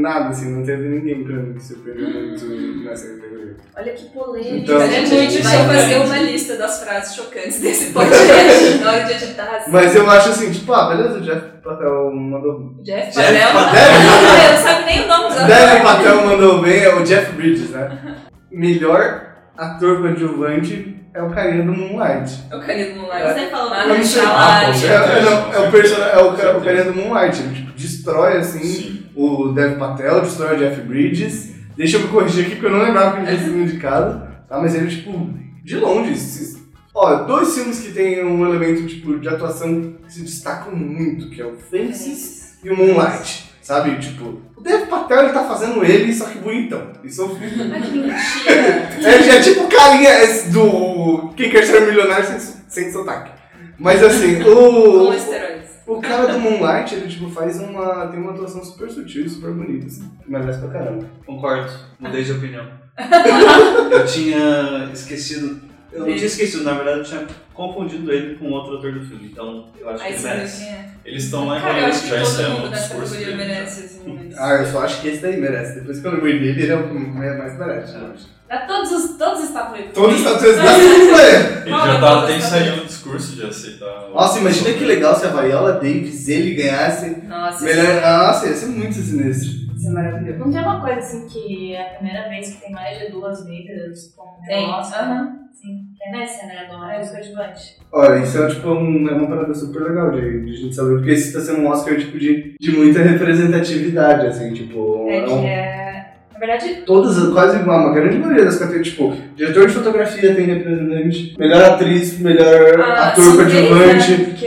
[0.00, 2.46] nada, assim, não teve ninguém pra mim que superou muito
[2.84, 3.56] nessa categoria.
[3.76, 4.56] Olha que polêmica.
[4.56, 9.04] Então, a gente muito vai fazer uma lista das frases chocantes desse podcast na hora
[9.04, 9.56] de editar.
[9.56, 9.72] assim.
[9.72, 12.76] Mas eu acho assim, tipo, ah, beleza, o Jeff Patel mandou.
[12.84, 13.52] Jeff Jeff Patel.
[13.52, 13.82] Patel.
[14.38, 15.82] Ele não sabe nem o nome dos atores.
[15.82, 18.20] Patel mandou bem, é o Jeff Bridges, né?
[18.52, 19.23] Melhor
[19.56, 22.42] ator coadjuvante é o carinha do Moonlight.
[22.50, 23.32] É o carinha do Moonlight.
[23.40, 24.04] Você falou Ah, mim.
[24.04, 24.22] sei.
[24.24, 25.96] Ah, com É, é, não, é o, person...
[26.02, 29.06] é, o, ca- o carinha do Moonlight, ele tipo, destrói assim Sim.
[29.14, 31.54] o Dev Patel, destrói o Jeff Bridges.
[31.76, 34.60] Deixa eu me corrigir aqui porque eu não lembrava que ele tinha sido indicado, tá?
[34.60, 35.30] Mas ele, tipo,
[35.64, 36.16] de longe.
[36.16, 36.54] se-
[36.96, 41.40] Ó, dois filmes que tem um elemento tipo, de atuação que se destacam muito, que
[41.42, 43.50] é o Fences e o Moonlight.
[43.64, 43.98] Sabe?
[43.98, 46.92] Tipo, o Dev Patel ele tá fazendo ele, só que bonitão.
[47.02, 47.72] Isso é um filme.
[47.72, 49.10] Ai, que mentira.
[49.10, 52.38] É, é tipo o carinha esse do Quem Quer Ser Milionário sem,
[52.68, 53.32] sem sotaque.
[53.78, 55.70] Mas assim, o, esteroides.
[55.86, 58.08] o cara do Moonlight, ele tipo faz uma.
[58.08, 60.10] tem uma atuação super sutil e super bonita, assim.
[60.26, 61.06] Merece pra caramba.
[61.24, 62.66] Concordo, mudei de opinião.
[63.90, 65.62] eu tinha esquecido.
[65.90, 69.66] Eu tinha esquecido, na verdade eu tinha confundido ele com outro ator do filme, então
[69.80, 70.64] eu acho que Aí ele você merece.
[70.64, 70.88] é.
[71.04, 73.36] Eles estão lá em Cara, eu acho que já todo ensaiando mundo discurso categoria dele.
[73.36, 74.36] merece esse momento.
[74.38, 75.74] Ah, eu só acho que esse daí merece.
[75.80, 77.94] Depois que eu lembrei dele, ele é o que mais merece.
[77.94, 78.34] eu acho.
[78.48, 79.92] Dá todos os, todos os estatuetas.
[79.94, 80.62] Todos os estatuas da.
[80.78, 84.08] Ele já é tá todas até as ensaiando o discurso de aceitar.
[84.12, 87.16] Nossa, imagina que legal se a Viola Davis, ele ganhasse.
[87.26, 88.00] Nossa, Melhor...
[88.02, 89.64] Nossa, ia ser muito sinistro.
[89.84, 90.38] Isso é maravilhoso.
[90.38, 93.44] Não tem uma coisa assim que é a primeira vez que tem mais de duas
[93.46, 95.04] negras como Tem, Oscar?
[95.04, 95.38] aham.
[95.52, 96.66] Sim, que é nessa, né?
[96.68, 96.96] Do É.
[97.00, 97.06] é.
[97.06, 97.76] coadjuvante.
[97.92, 100.96] Olha, isso é tipo um, é uma parada super legal de, de a gente saber,
[100.96, 105.06] porque esse tá sendo um Oscar tipo, de, de muita representatividade, assim, tipo.
[105.08, 105.94] É é que um- é.
[106.32, 110.44] Na verdade, Todas, quase uma, uma grande maioria das categorias, tipo, diretor de fotografia tem
[110.46, 114.10] representante, melhor atriz, melhor ah, ator coadjuvante.
[114.12, 114.24] né?
[114.26, 114.46] Porque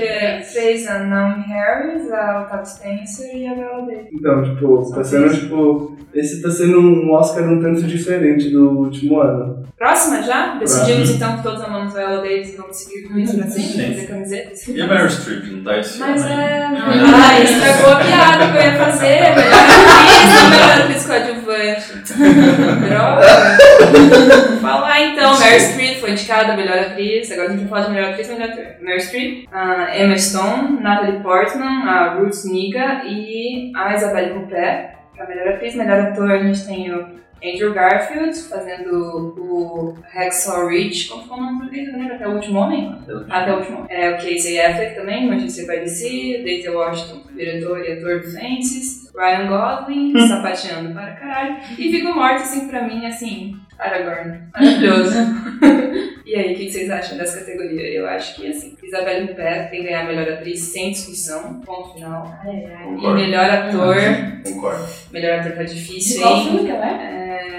[0.58, 4.08] fez a Naomi Harris, a Octavia Spencer e a Viola Davis.
[4.12, 5.40] Então, tipo, São tá sendo, três.
[5.42, 9.68] tipo, esse tá sendo um Oscar um tanto diferente do último ano.
[9.78, 10.56] Próxima já?
[10.56, 13.94] Decidimos então que todos amamos Viola Davis e vamos seguir com isso pra sempre, Sim.
[13.94, 14.68] fazer camisetas.
[14.68, 16.64] E a Meryl Streep, não tá esse Mas ano é.
[16.66, 19.20] Ah, estragou a piada que eu ia fazer.
[19.20, 22.14] Melhor atriz, não melhor atriz coadjuvante.
[22.90, 24.60] Droga.
[24.60, 27.32] Falar então, Meryl Streep foi indicada a melhor atriz.
[27.32, 28.66] Agora a gente vai falar de melhor atriz e melhor ator.
[28.80, 34.96] Meryl Streep, a Emma Stone, Natalie Portman, a Ruth Niga e a Isabelle Huppert.
[35.14, 41.10] Pra melhor atriz, melhor ator, a gente tem o Andrew Garfield fazendo o Hacksaw Ridge.
[41.10, 42.12] Como ficou o nome dele?
[42.14, 42.96] Até o último homem?
[43.30, 43.86] Até o último.
[43.90, 49.07] É, o Casey Affleck também, Manchester by Sea, Daisy Washington, diretor e ator do Fences,
[49.18, 55.16] Ryan Gosling, sapateando para caralho, e Viggo Mortensen pra mim, assim, Aragorn, maravilhoso.
[56.26, 57.82] e aí, o que vocês acham dessa categoria?
[57.94, 62.32] Eu acho que, assim, Isabelle Huppert tem que ganhar melhor atriz sem discussão, ponto final.
[62.46, 63.16] E Concordo.
[63.16, 63.96] melhor ator,
[64.44, 64.86] Concordo.
[65.12, 66.44] melhor ator tá difícil, De qual hein?
[66.46, 67.04] filme que ela é?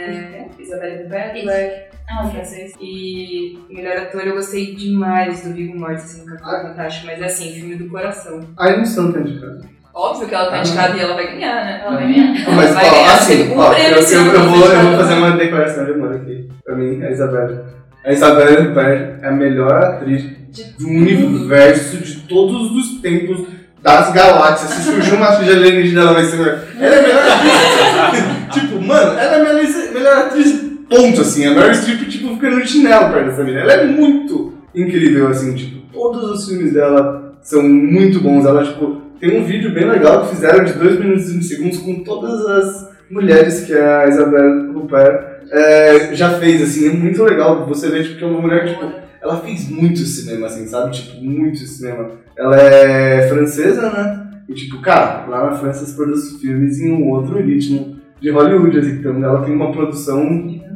[0.09, 2.73] É, Isabelle Huppert, Black, Ah, francês.
[2.81, 7.75] E melhor ator eu gostei demais do Viggo Mortensen, que ator fantástico, mas assim, filme
[7.77, 8.41] do coração.
[8.59, 9.78] Aí não estão tanto indicado.
[9.95, 11.83] Óbvio que ela tá indicada e ela vai ganhar, né?
[11.85, 12.55] Ela vai ganhar.
[12.55, 15.31] Mas, vai ó, ganhar, assim, ó, eu, prêmio eu, eu, vou, eu vou fazer uma
[15.33, 16.49] declaração de amor aqui.
[16.65, 17.59] Pra mim, a Isabelle.
[18.05, 23.47] A Isabelle Huppert é a melhor atriz De do universo de todos os tempos
[23.83, 24.71] das galáxias.
[24.71, 26.59] Se surgir uma filha alienígena, ela vai ser melhor.
[26.79, 28.55] Ela é a melhor atriz.
[28.55, 31.47] tipo, mano, ela é a melhor, melhor atriz, ponto, assim.
[31.47, 33.61] A Meryl Streep, tipo, fica no chinelo perto dessa menina.
[33.63, 38.47] Ela é muito incrível, assim, tipo, todos os filmes dela são muito bons.
[38.47, 41.79] Ela, tipo, tem um vídeo bem legal que fizeram de 2 minutos e 20 segundos
[41.79, 46.89] com todas as mulheres que a Isabelle Huppert é, já fez, assim.
[46.89, 50.67] É muito legal você ver, tipo, é uma mulher, tipo, ela fez muito cinema, assim,
[50.67, 50.93] sabe?
[50.93, 52.11] Tipo, muito cinema.
[52.37, 54.29] Ela é francesa, né?
[54.49, 58.79] E, tipo, cara, lá na França se produz filmes em um outro ritmo de Hollywood,
[58.79, 58.93] assim.
[58.93, 60.25] Então ela tem uma produção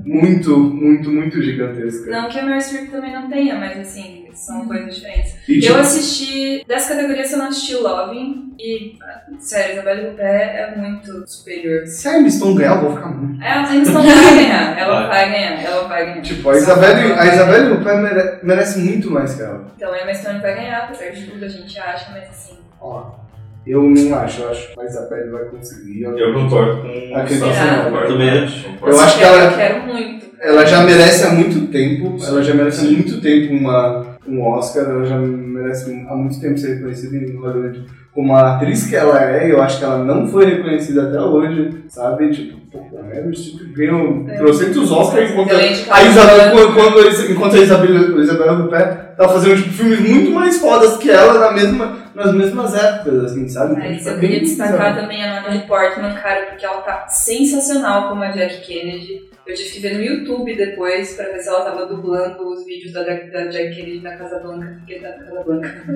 [0.05, 2.11] muito, muito, muito gigantesca.
[2.11, 5.35] Não que a Meryl Streep também não tenha, mas assim, são coisas diferentes.
[5.49, 8.97] E, Eu assisti, dessa categoria eu não assisti Loving, e,
[9.39, 11.87] sério, Isabelle Huppert é muito superior.
[11.87, 13.43] se a Emma Stone ganhar, eu vou ficar muito...
[13.43, 16.22] É, a Emma Stone vai ganhar, ela vai ganhar, ela vai ganhar.
[16.22, 19.64] Tipo, a Isabelle, a Isabelle Huppert merece muito mais que ela.
[19.76, 22.55] Então a Emma Stone vai ganhar, apesar de tudo a gente acha, mas assim...
[22.80, 23.22] Ó,
[23.66, 26.03] eu não acho, eu acho que a Isabelle vai conseguir.
[26.03, 27.85] Eu, Eu concordo com Sasha, será?
[27.85, 28.09] concordo.
[28.09, 28.64] Também acho.
[28.64, 28.97] Concordo.
[28.97, 30.22] Eu acho que ela- Eu quero muito.
[30.41, 34.85] Ela já merece há muito tempo, ela já merece há muito tempo uma, um Oscar,
[34.85, 39.18] ela já merece há muito tempo ser reconhecida em Hollywood como a atriz que ela
[39.25, 42.29] é, eu acho que ela não foi reconhecida até hoje, sabe?
[42.31, 44.37] Tipo, pô, a Meryl Streep ganhou É.
[44.37, 49.33] trocentos Oscars enquanto a Isabel, pela- quando, quando, enquanto a Isabel, a Isabel Huppert tava
[49.33, 53.75] fazendo tipo, filmes muito mais fodas que ela na mesma, nas mesmas épocas, assim, sabe?
[53.77, 55.01] Mas Tipo, eu é queria destacar bizarro.
[55.01, 59.31] também a Natalie Portman, cara, porque ela tá sensacional como a Jack Kennedy.
[59.45, 62.93] Eu tive que ver no YouTube depois pra ver se ela tava dublando os vídeos
[62.93, 64.77] da, da Jack Kennedy na Casa Blanca.
[64.79, 65.69] Porque da Casa Blanca.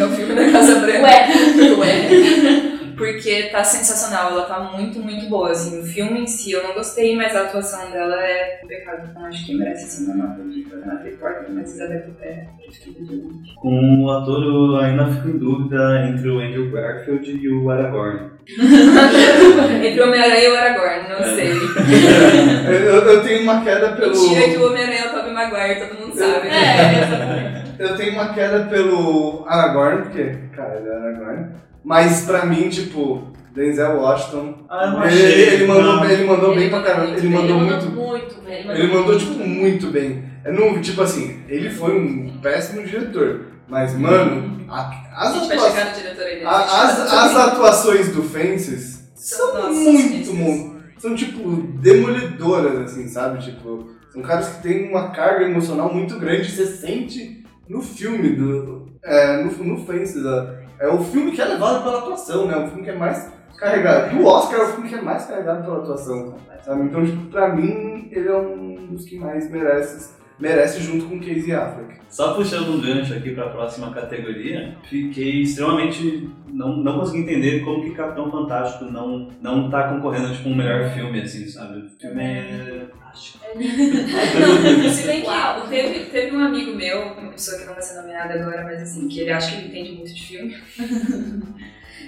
[0.00, 1.02] é o filme da Casa Branca.
[1.02, 1.28] Ué,
[1.78, 2.83] Ué.
[2.96, 5.50] Porque tá sensacional, ela tá muito, muito boa.
[5.50, 9.06] Assim, o filme em si eu não gostei, mas a atuação dela é impecável.
[9.10, 12.46] Então acho que merece assim uma nota de Natalie Portman, mas Isabel Huppert é
[13.00, 13.54] longe.
[13.56, 18.34] Com o ator eu ainda fico em dúvida entre o Andrew Garfield e o Aragorn.
[19.82, 21.50] Entre o Homem-Aranha e o Aragorn, não sei.
[22.84, 24.10] Eu, eu tenho uma queda pelo.
[24.12, 26.48] Mentira que o Homem-Aranha é o Tobey Maguire, todo mundo sabe.
[26.48, 26.54] né?
[26.54, 27.64] é, exatamente.
[27.78, 31.46] Eu tenho uma queda pelo Aragorn, porque, cara, ele é Aragorn.
[31.84, 34.64] Mas pra mim, tipo, Denzel Washington.
[34.68, 35.48] Ah, eu não ele, achei.
[35.54, 36.04] ele mandou, não.
[36.10, 37.08] ele mandou Ele bem pra mandou caramba.
[37.12, 37.86] muito Ele bem, mandou Ele muito.
[37.86, 38.72] mandou muito, velho.
[38.72, 40.24] Ele mandou, tipo, muito bem.
[40.44, 43.46] É no, tipo assim, ele foi um péssimo diretor.
[43.68, 46.40] Mas, mano, a- A as, atua- chegar no diretor aí.
[46.40, 46.44] né?
[46.44, 50.74] a- as, as atuações do Fences São nossas muito bom.
[50.98, 53.42] São, tipo, demolidoras, assim, sabe?
[53.42, 58.86] Tipo, São caras que têm uma carga emocional muito grande, você sente no filme, do,
[59.02, 60.22] é, no, no Fences.
[60.84, 62.56] É o filme que é levado pela atuação, né?
[62.58, 64.16] O filme que é mais carregado.
[64.18, 66.82] O Oscar é o filme que é mais carregado pela atuação, sabe?
[66.82, 71.52] Então, tipo, pra mim, ele é um dos que mais merece, merece junto com Casey
[71.52, 72.00] Affleck.
[72.08, 76.30] Só puxando um gancho aqui para a próxima categoria, fiquei extremamente.
[76.48, 80.88] Não, não consegui entender como que Capitão Fantástico não, não tá concorrendo tipo, um melhor
[80.94, 81.80] filme, assim, sabe?
[81.80, 82.86] O filme é.
[82.92, 83.44] fantástico.
[83.56, 88.00] Não, se bem que teve, teve um amigo meu, uma pessoa que não vai ser
[88.00, 90.56] nomeada agora, mas assim, que ele acha que ele entende muito de filme.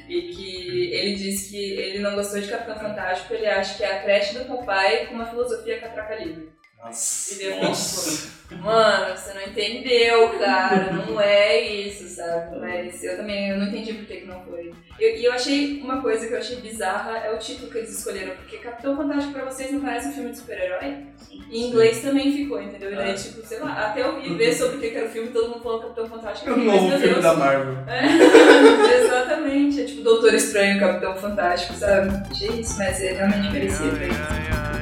[0.09, 3.97] e que ele disse que ele não gostou de Capitão Fantástico, ele acha que é
[3.97, 6.49] a creche do papai com uma filosofia catraca livre.
[6.85, 12.61] E deu tipo, mano, você não entendeu, cara, não é isso, sabe?
[12.61, 14.73] Mas eu também eu não entendi por que, que não foi.
[15.01, 18.37] E eu, achei uma coisa que eu achei bizarra é o título que eles escolheram,
[18.37, 21.07] porque Capitão Fantástico pra vocês não parece um filme de super-herói?
[21.51, 22.93] Em inglês também ficou, entendeu?
[22.93, 25.31] E daí, tipo, sei lá, até eu vi ver sobre o que era o filme,
[25.31, 26.51] todo mundo falou Capitão Fantástico.
[26.51, 27.23] É o novo filme Deus.
[27.23, 27.77] da Marvel.
[27.89, 28.07] É,
[29.03, 32.11] exatamente, é tipo Doutor Estranho, Capitão Fantástico, sabe?
[32.31, 34.76] Achei isso, mas é realmente merecia pra isso.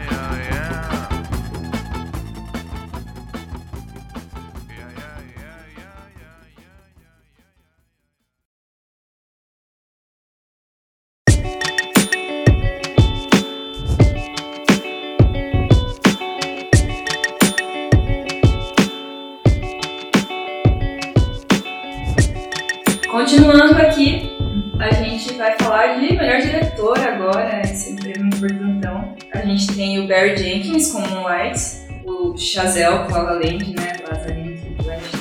[30.14, 31.58] Barry Jenkins com Moonlight,
[32.04, 35.16] o Chazelle com La La Land, né, Lazarinho do West.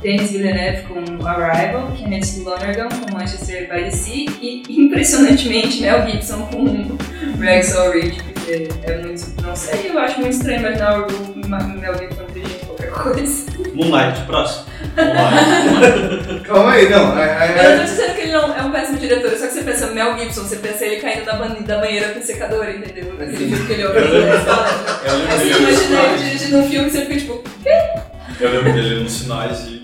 [0.00, 6.46] Denis Villeneuve com Arrival, Kenneth Lonergan com Manchester by the Sea e, impressionantemente, Mel Gibson
[6.52, 6.96] com
[7.40, 12.26] Rexall Ridge, porque é muito, não sei, eu acho muito estranho imaginar o Mel Gibson
[12.32, 13.52] dirigindo qualquer coisa.
[13.74, 14.66] Moonlight, próximo.
[16.46, 17.18] Calma aí, não.
[17.18, 17.66] É, é...
[17.66, 19.36] Eu não tô dizendo que ele não é um péssimo diretor,
[19.82, 23.14] pensa Mel Gibson, você pensa ele caindo da, ban da banheira com secador, entendeu?
[23.14, 23.98] Aquele filme que ele ouve.
[23.98, 28.00] Aí você imagina ele dirigindo um filme e você fica tipo, quê?
[28.40, 29.82] Eu lembro dele nos sinais e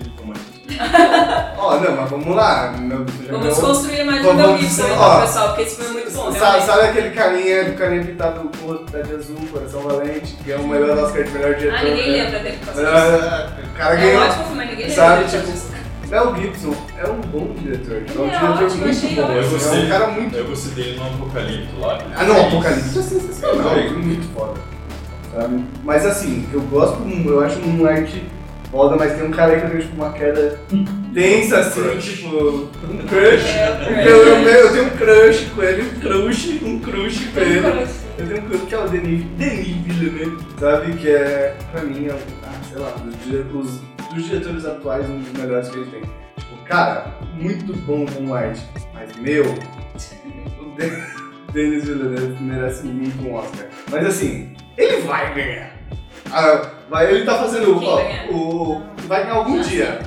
[1.57, 2.73] Ó, oh, não, mas vamos lá.
[2.79, 6.31] Meu, vamos construir mais um Mel Gibson então, pessoal, porque esse filme é muito bom.
[6.31, 10.51] Sabe, sabe aquele carinha do carinha pintado com o rosto de azul, coração valente, que
[10.53, 11.79] é o melhor Oscar de melhor diretor?
[11.79, 12.23] Ah, ninguém né?
[12.23, 14.23] lembra dele passar O cara é ganhou.
[14.23, 15.39] É ótimo filme, mas ninguém sabe, lembra.
[15.39, 15.78] Tipo,
[16.09, 17.97] Mel Gibson é um bom diretor.
[17.97, 19.31] É um é diretor ótimo, muito bom.
[19.31, 20.35] Eu gostei, é um cara muito.
[20.35, 21.99] Eu gostei dele no Apocalipse lá.
[22.15, 23.77] Ah, não, Apocalipse é sensacional.
[23.77, 24.59] É muito foda.
[25.33, 25.63] Sabe?
[25.83, 28.23] Mas assim, eu gosto, eu acho um Moonlight
[28.71, 30.59] foda, mas tem um cara aí que eu tenho tipo, uma queda
[31.13, 32.17] tensa, assim, crush.
[32.17, 33.45] tipo, um crush.
[33.47, 37.87] É, eu, eu, eu, tenho um crush com ele, um crush, um crush com ele.
[38.17, 40.93] Eu tenho um crush que é o Denis, Denis Villeneuve, sabe?
[40.93, 42.95] Que é, pra mim, é, ah, sei lá,
[43.51, 43.81] dos,
[44.13, 46.01] dos diretores atuais, um dos melhores que ele tem.
[46.01, 48.61] Tipo, cara, muito bom com arte,
[48.93, 50.75] mas meu, o
[51.51, 53.65] Denis Villeneuve merece muito um Oscar.
[53.91, 55.71] Mas assim, ele vai ganhar.
[56.31, 57.79] Ah, vai, ele tá fazendo.
[57.83, 58.01] Ó,
[58.31, 59.99] o, vai ganhar algum dia.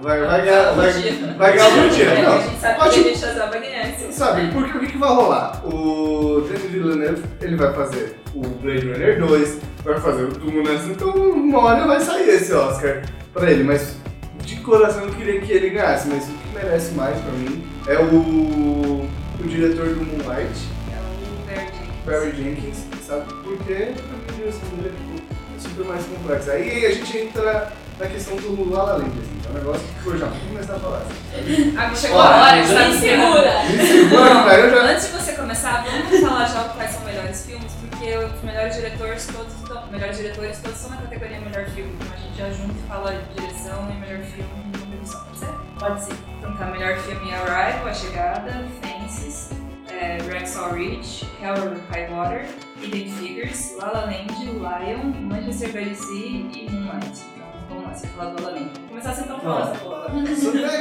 [0.00, 0.72] Vai, vai ganhar.
[0.72, 0.92] Vai,
[1.36, 2.22] vai ganhar algum dia.
[2.22, 4.12] Não, a gente sabe que o vai ganhar.
[4.12, 5.60] Sabe, porque o que, que vai rolar?
[5.64, 10.88] O Denis Villeneuve, ele vai fazer o Blade Runner 2, vai fazer o Túmulo Nessa,
[10.90, 13.02] então uma hora vai sair esse Oscar
[13.32, 13.96] pra ele, mas
[14.44, 17.98] de coração eu queria que ele ganhasse, mas o que merece mais pra mim é
[17.98, 19.06] o,
[19.40, 20.68] o diretor do Moonlight.
[20.90, 22.04] É o Barry Jenkins.
[22.06, 23.32] Barry Jenkins, sabe?
[23.44, 26.52] Porque a direção dele é tipo, super mais complexa.
[26.52, 30.08] Aí a gente entra na questão do La La Land, assim, é um negócio que
[30.08, 30.98] eu já vou começar a falar.
[30.98, 31.74] Assim.
[31.76, 33.62] Ah, chegou a hora, está me segura.
[33.64, 34.92] Me segura, eu já...
[34.92, 37.57] Antes de você começar, vamos falar já quais são os melhores filmes,
[37.98, 42.12] porque os melhores diretores todos estão, melhores diretores todos são na categoria melhor filme, então
[42.12, 45.52] a gente já junta e fala direção e melhor filme e número só, pode ser?
[45.80, 46.14] Pode ser.
[46.38, 49.50] Então tá, melhor filme é Arrival, A Chegada, Fences,
[49.90, 52.46] é, Rexall Ridge, Hell or High Water,
[52.80, 57.37] Hidden Figures, La La Land, Lion, Manchester by the Sea e Moonlight.
[57.68, 58.70] Então, vamos lá, você fala do La La Land.
[58.80, 60.08] Vou começar a sentar o pau nessa porra.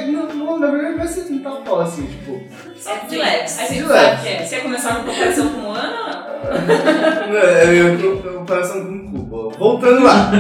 [0.08, 2.42] Não, não, na verdade não é sentar o pau assim, tipo...
[2.80, 3.60] Só de leves.
[3.60, 4.10] Aí De você leves.
[4.10, 4.46] sabe que é.
[4.46, 6.28] Você ia começar uma comparação com Moana?
[6.48, 9.58] É, eu tô comparação com Cuba.
[9.58, 10.32] Voltando lá.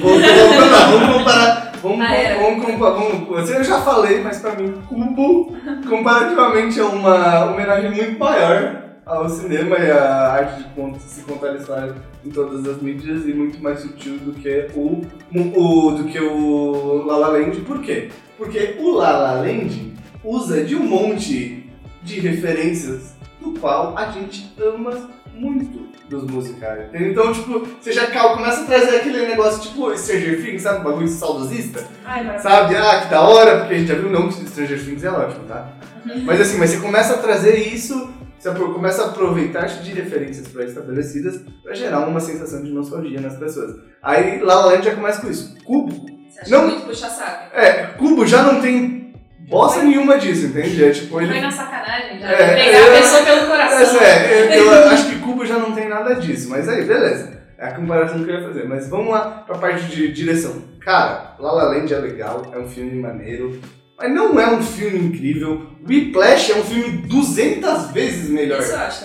[0.00, 1.72] Voltando lá, vamos comparar.
[1.80, 2.40] Vamos, Ah, era.
[2.42, 2.94] vamos, comparar.
[2.94, 5.56] Vamos, eu já falei, mas pra mim, Cubo,
[5.88, 11.50] comparativamente, é uma homenagem muito maior ao cinema e à arte de conto, se contar
[11.50, 11.94] a história
[12.24, 15.02] em todas as mídias e muito mais sutil do que o,
[15.34, 17.60] o, do que o La La Land.
[17.60, 18.08] Por quê?
[18.38, 21.70] Porque o La La Land usa de um monte
[22.02, 26.88] de referências do qual a gente ama muito dos musicais.
[26.88, 27.10] entendeu?
[27.10, 30.80] Então, tipo, você já começa a trazer aquele negócio tipo Stranger Things, sabe?
[30.80, 31.86] Um bagulho saudosista.
[32.04, 32.38] Ai.
[32.38, 32.76] Sabe?
[32.76, 35.44] Ah, que da hora, porque a gente já viu, não que Stranger Things é ótimo,
[35.46, 35.72] tá?
[36.24, 38.10] Mas assim, mas você começa a trazer isso,
[38.52, 43.74] você começa a aproveitar de referências pré-estabelecidas pra gerar uma sensação de nostalgia nas pessoas.
[44.02, 45.56] Aí La La Land já começa com isso.
[45.64, 45.92] Cubo.
[46.30, 46.66] Você acha Não.
[46.68, 47.56] muito puxa-saco.
[47.56, 49.14] É, Cubo já não tem
[49.48, 50.84] bosta nenhuma disso, entende?
[50.84, 51.40] É tipo, Foi ele...
[51.40, 52.28] na sacanagem, já.
[52.28, 53.78] É, pegar eu- a pessoa pelo coração.
[53.78, 57.32] Mas é, eu acho que Cubo já não tem nada disso, mas aí, beleza.
[57.56, 58.68] É a comparação que eu ia fazer.
[58.68, 60.62] Mas vamos lá pra parte de direção.
[60.80, 63.58] Cara, La La Land é legal, é um filme maneiro,
[63.96, 65.66] mas não é um filme incrível.
[65.88, 68.60] Whiplash é um filme 200 vezes melhor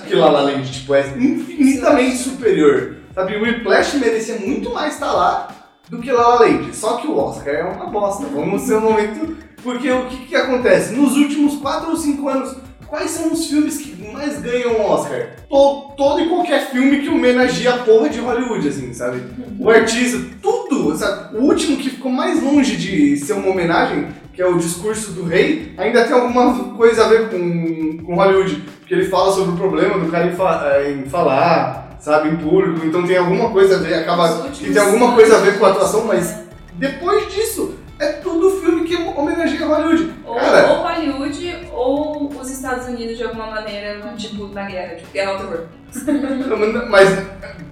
[0.07, 2.95] que La La Land, tipo, é infinitamente superior.
[3.13, 5.49] Sabe, Whiplash merecia muito mais estar lá
[5.89, 6.75] do que La La Land.
[6.75, 8.25] Só que o Oscar é uma bosta.
[8.27, 9.37] Vamos ser um momento...
[9.61, 10.93] Porque o que, que acontece?
[10.93, 12.55] Nos últimos 4 ou 5 anos,
[12.87, 15.35] quais são os filmes que mais ganham Oscar?
[15.49, 19.21] To- todo e qualquer filme que homenageia a porra de Hollywood, assim, sabe?
[19.59, 21.35] O artista, tudo, sabe?
[21.37, 25.23] O último que ficou mais longe de ser uma homenagem, que é o discurso do
[25.25, 28.63] rei, ainda tem alguma coisa a ver com, com Hollywood.
[28.79, 32.35] Porque ele fala sobre o problema do cara em, fa- eh, em falar, sabe, em
[32.37, 32.85] público.
[32.85, 35.69] Então tem alguma coisa a ver, acaba que tem alguma coisa a ver com a
[35.69, 36.35] atuação, mas
[36.73, 40.13] depois disso, é tudo filme que homenageia Hollywood.
[40.25, 45.11] Ou, Cara, ou Hollywood ou os Estados Unidos de alguma maneira, tipo, na guerra, tipo,
[45.11, 45.65] guerra ao terror.
[46.89, 47.09] mas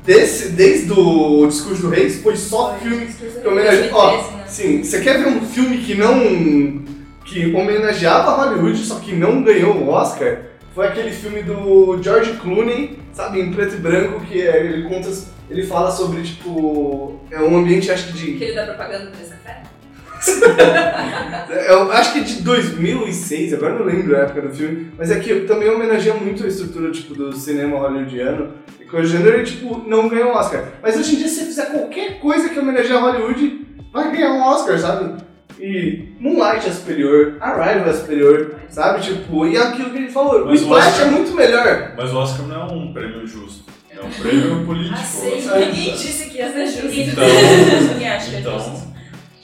[0.03, 3.89] desse, desde o discurso do rei, foi só filme que homenageia.
[3.93, 4.43] Ó, 2013, né?
[4.47, 6.83] sim, você quer ver um filme que não.
[7.23, 10.39] que homenageava Hollywood, só que não ganhou o Oscar?
[10.75, 15.09] Foi aquele filme do George Clooney, sabe, em preto e branco, que é, ele conta.
[15.49, 17.19] Ele fala sobre, tipo.
[17.31, 18.35] É um ambiente, acho que de.
[18.35, 19.36] Aquele da propaganda do Nescafé.
[21.67, 25.19] Eu acho que é de 2006, agora não lembro a época do filme, mas é
[25.19, 28.53] que também homenageia muito a estrutura tipo, do cinema hollywoodiano.
[28.79, 30.63] E com o gênero, tipo, não ganhou um Oscar.
[30.81, 34.43] Mas hoje em dia, se você fizer qualquer coisa que homenageia Hollywood, vai ganhar um
[34.43, 35.23] Oscar, sabe?
[35.59, 39.01] E Moonlight é superior, Arrival é superior, sabe?
[39.01, 41.93] Tipo, e aquilo que ele falou, Mas o Whiplash é muito melhor.
[41.97, 43.65] Mas o Oscar não é um prêmio justo.
[43.89, 44.95] É um prêmio político.
[44.95, 45.65] Ah, sabe?
[45.65, 46.99] Ninguém disse que ia ser justo.
[46.99, 47.23] Então-
[47.97, 48.96] que é Então, justo.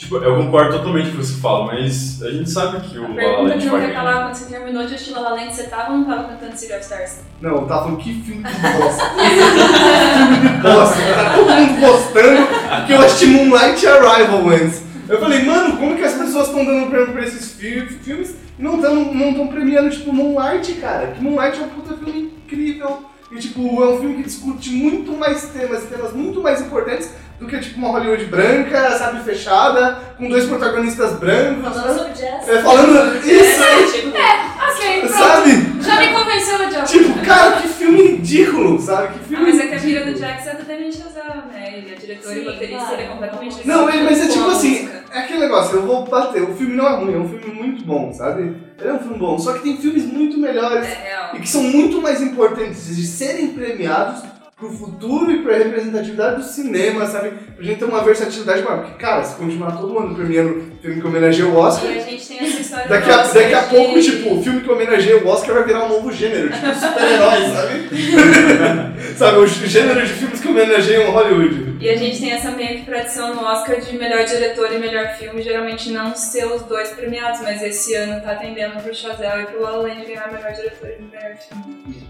[0.03, 3.03] Tipo, eu concordo totalmente com o que você fala, mas a gente sabe que o
[3.05, 3.93] A La La pergunta Land vai ganhar.
[3.93, 6.55] calar quando você terminou de assistir La La Land, você tava ou não tava cantando
[6.57, 7.19] City of Stars?
[7.41, 9.03] Não, eu tava falando que filme de bosta.
[9.15, 11.01] filme de bosta.
[11.15, 12.47] Tá todo mundo gostando
[12.87, 14.83] que eu assisti Moonlight e Arrival antes.
[15.07, 18.63] Eu falei, mano, como que as pessoas estão dando prêmio pra esses fi- filmes e
[18.63, 21.07] não estão não tão premiando, tipo, Moonlight, cara?
[21.07, 23.03] Que Moonlight é um puta filme incrível.
[23.33, 27.09] E, tipo, é um filme que discute muito mais temas, temas muito mais importantes
[27.39, 32.47] do que, tipo, uma Hollywood branca, sabe, fechada, com dois protagonistas brancos, Falando sobre jazz.
[32.47, 35.13] É, falando isso, É, tipo, Ok, pronto.
[35.13, 35.51] sabe?
[35.81, 36.87] Já me convenceu de algo.
[36.87, 39.07] Tipo, cara, que filme ridículo, sabe?
[39.13, 41.73] Que ah, filme mas é que a filha do Jackson é do Damien Chazelle, né?
[41.77, 42.93] Ele é diretor e Sim, roteirista, claro.
[42.93, 45.02] ele é completamente Não, ele- mas é tipo assim, música.
[45.13, 47.85] É aquele negócio, eu vou bater, o filme não é ruim, é um filme muito
[47.85, 48.55] bom, sabe?
[48.79, 51.35] Ele é um filme bom, só que tem filmes muito melhores É real.
[51.35, 54.23] e que são muito mais importantes de serem premiados
[54.57, 57.31] pro futuro e pra representatividade do cinema, sabe?
[57.55, 58.81] Pra gente ter uma versatilidade maior.
[58.83, 62.27] Porque, cara, se continuar todo ano premiando filme que homenageia o Oscar, E a gente
[62.27, 65.27] tem essa história daqui a, nossa daqui a pouco, tipo, o filme que homenageia o
[65.27, 67.89] Oscar vai virar um novo gênero, tipo super-heróis, sabe?
[69.17, 71.62] sabe, o gênero de filmes que homenageiam Hollywood.
[71.83, 75.05] E a gente tem essa meio que tradição no Oscar de melhor diretor e melhor
[75.17, 79.45] filme, geralmente não ser os dois premiados, mas esse ano tá tendendo pro Chazelle e
[79.47, 82.07] pro La La Land ganhar melhor diretor e melhor filme.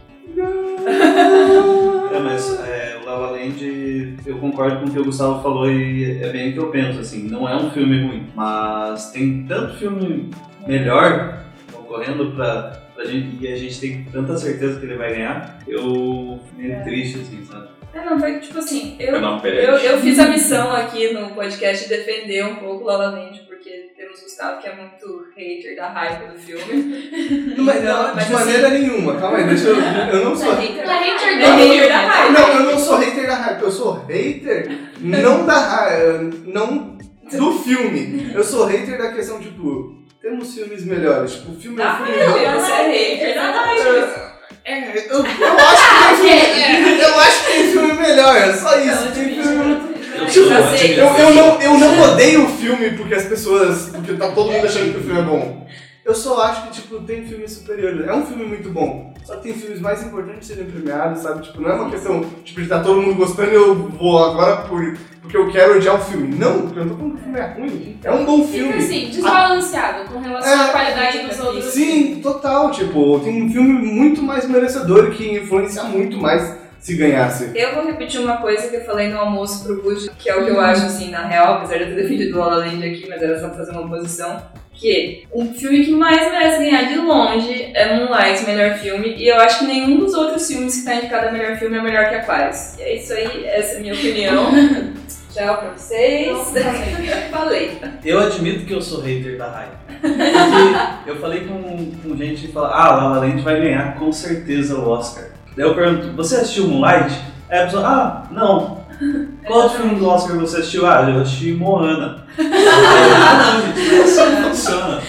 [2.15, 5.67] É, mas é, o La La Land, eu concordo com o que o Gustavo falou
[5.67, 9.43] e é bem o que eu penso, assim, não é um filme ruim, mas tem
[9.47, 10.30] tanto filme
[10.67, 15.57] melhor concorrendo pra, pra gente, e a gente tem tanta certeza que ele vai ganhar,
[15.67, 17.72] eu meio triste, assim, sabe?
[17.93, 21.95] É, não, foi tipo assim, eu, eu, eu fiz a missão aqui no podcast de
[21.95, 25.89] defender um pouco La La Land, porque temos o Gustavo que é muito hater da
[25.89, 27.55] hype do filme.
[27.55, 29.75] Não, mas, não, Mas de assim- maneira nenhuma, calma aí, deixa eu.
[29.77, 30.55] Eu não sou.
[30.55, 32.31] hater é hater do hater da hype.
[32.33, 36.97] Não, eu não sou hater da hype, eu sou hater não da hype, não
[37.31, 38.31] do filme.
[38.33, 41.33] Eu sou hater da questão, tipo, temos filmes melhores.
[41.33, 42.19] Tipo, o filme é Da um filme.
[42.21, 44.32] hype, você é hater da hype.
[44.66, 46.39] É, eu, eu acho que tem
[46.84, 47.01] filme.
[47.01, 49.11] Eu acho que tem filme melhor, é só isso.
[49.14, 49.93] Tem filme.
[50.30, 53.89] Tipo, Eu eu, não, eu não odeio o filme porque as pessoas.
[53.89, 55.68] Porque tá todo mundo achando que o filme é bom.
[56.06, 58.06] Eu só acho que, tipo, tem filmes superiores.
[58.06, 59.14] É um filme muito bom.
[59.24, 61.41] Só que tem filmes mais importantes serem premiados, sabe?
[61.43, 64.64] Tipo, não é uma questão, tipo, de tá todo mundo gostando e eu vou agora
[64.64, 66.36] por, porque eu quero odiar o filme.
[66.36, 67.99] Não, porque eu não tô falando que o filme é ruim.
[68.04, 68.74] É um bom Fica filme.
[68.74, 71.66] assim, desbalanceado com relação É, à qualidade dos fica outros.
[71.68, 72.72] Sim, total.
[72.72, 77.49] Tipo, tem um filme muito mais merecedor que influencia muito mais, se ganhasse.
[77.56, 80.43] Eu vou repetir uma coisa que eu falei no almoço pro Gucci, que é o
[80.43, 82.86] que eu acho, assim, na real, apesar de eu ter defendido o La La Land
[82.86, 84.41] aqui, mas era só pra fazer uma oposição,
[84.74, 89.39] que o filme que mais merece ganhar de longe é Moonlight, melhor filme, e eu
[89.39, 92.15] acho que nenhum dos outros filmes que tá indicado a melhor filme é melhor que
[92.15, 92.78] Aquarius.
[92.78, 94.51] E é isso aí, essa é a minha opinião.
[95.34, 96.38] Tchau pra vocês.
[97.32, 97.80] Falei.
[98.05, 101.07] Eu admito que eu sou hater da hype.
[101.07, 104.78] Eu falei com, com gente que fala, ah, La La Land vai ganhar com certeza
[104.78, 105.30] o Oscar.
[105.57, 107.19] Daí eu pergunto, você assistiu Moonlight?
[107.49, 108.82] Aí a pessoa, ah, não.
[109.45, 110.85] Qual filme do Oscar você assistiu?
[110.85, 112.27] Ah, eu assisti Moana.
[112.37, 115.01] ah, não, gente, isso não funciona.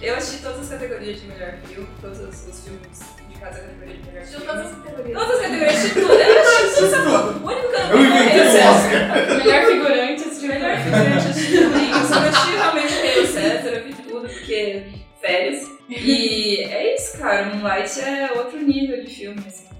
[0.00, 4.06] Eu assisti todas as categorias de melhor filme, todos os, filmes indicados à categoria de
[4.06, 4.46] melhor filme.
[4.46, 5.18] todas as categorias.
[5.18, 6.12] Todas as categorias de tudo.
[6.12, 7.44] Eu assisti tudo.
[7.44, 9.44] O único que eu Eu não inventei é o.
[9.44, 11.90] Melhor figurante, assistiu Melhor figurante eu assisti também.
[11.90, 14.82] Eu só assisti realmente o César, eu vi tudo, porque
[15.20, 15.68] férias.
[15.88, 17.46] E é isso, cara.
[17.46, 19.73] Moonlight é outro nível de filme, assim.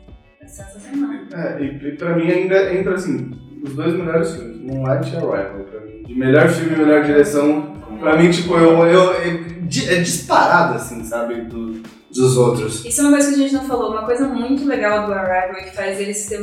[0.59, 1.11] É sensacional.
[1.33, 3.31] É, e, e pra mim ainda entra assim,
[3.63, 6.03] os dois melhores filmes, Moonlight e Arrival, pra mim.
[6.07, 11.03] De melhor filme e melhor direção, pra mim, tipo, eu, eu, é, é disparado, assim,
[11.05, 11.83] sabe, do-
[12.15, 12.85] dos outros.
[12.85, 13.91] Isso é uma coisa que a gente não falou.
[13.91, 16.39] Uma coisa muito legal do Arrival e que faz ele ser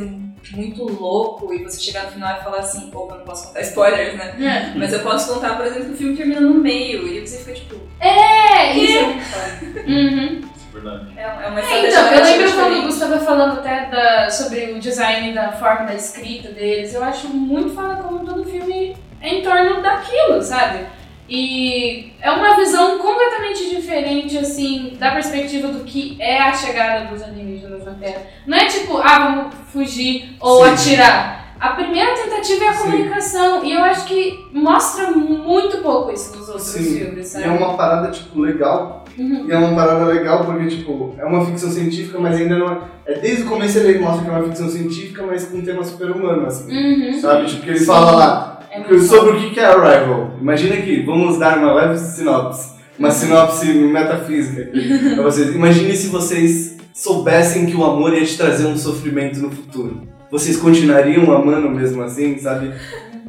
[0.52, 4.18] muito louco e você chegar no final e falar assim, opa, não posso contar spoilers,
[4.18, 4.34] né?
[4.74, 7.38] É, Mas eu posso contar, por exemplo, que o filme termina no meio e você
[7.38, 9.80] fica tipo, é isso é muito foda.
[9.88, 10.40] Uhum.
[10.72, 11.06] Verdade.
[11.16, 12.86] é, é uma É, estratégia então, eu lembro quando o diferente.
[12.86, 16.94] Gus estava falando até da- sobre o design da forma da escrita deles.
[16.94, 20.86] Eu acho muito foda como todo filme é em torno daquilo, sabe?
[21.28, 27.22] E é uma visão completamente diferente, assim, da perspectiva do que é a chegada dos
[27.22, 28.22] alienígenas na Terra.
[28.46, 30.72] Não é tipo, ah, vamos fugir ou Sim.
[30.94, 31.54] atirar.
[31.60, 32.82] A primeira tentativa é a Sim.
[32.90, 33.64] comunicação.
[33.64, 36.98] E eu acho que mostra muito pouco isso nos outros Sim.
[36.98, 37.44] filmes, sabe?
[37.44, 39.01] é uma parada, tipo, legal.
[39.18, 39.46] Uhum.
[39.46, 42.78] E é uma parada legal porque, tipo, é uma ficção científica, mas ainda não é...
[43.06, 45.84] é desde o começo ele mostra que é uma ficção científica, mas com um tema
[45.84, 46.72] super humano, assim.
[46.72, 47.20] Uhum.
[47.20, 47.46] Sabe?
[47.46, 47.86] Tipo, que ele Sim.
[47.86, 50.32] fala lá, É Sobre o que que é Arrival.
[50.40, 52.72] Imagina aqui, vamos dar uma leve sinopse.
[52.98, 55.54] Uma sinopse metafísica aqui pra vocês.
[55.54, 60.02] Imagine se vocês soubessem que o amor ia te trazer um sofrimento no futuro.
[60.30, 62.72] Vocês continuariam amando mesmo assim, sabe?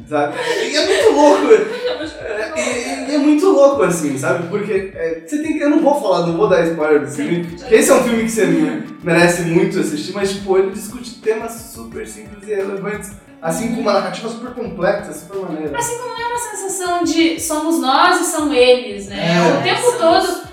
[0.08, 0.34] sabe?
[0.38, 1.44] E é muito louco.
[2.56, 4.48] É, e- e é muito louco assim, sabe?
[4.48, 5.60] Porque é, você tem que.
[5.60, 7.44] Eu não vou falar, não vou dar spoiler desse filme.
[7.44, 11.52] Porque esse é um filme que você merece muito assistir, mas tipo, ele discute temas
[11.74, 13.10] super simples e relevantes.
[13.42, 15.76] Assim com uma narrativa super complexa, super maneira.
[15.76, 19.16] Assim como é uma sensação de somos nós e são eles, né?
[19.36, 20.43] É, o tempo todo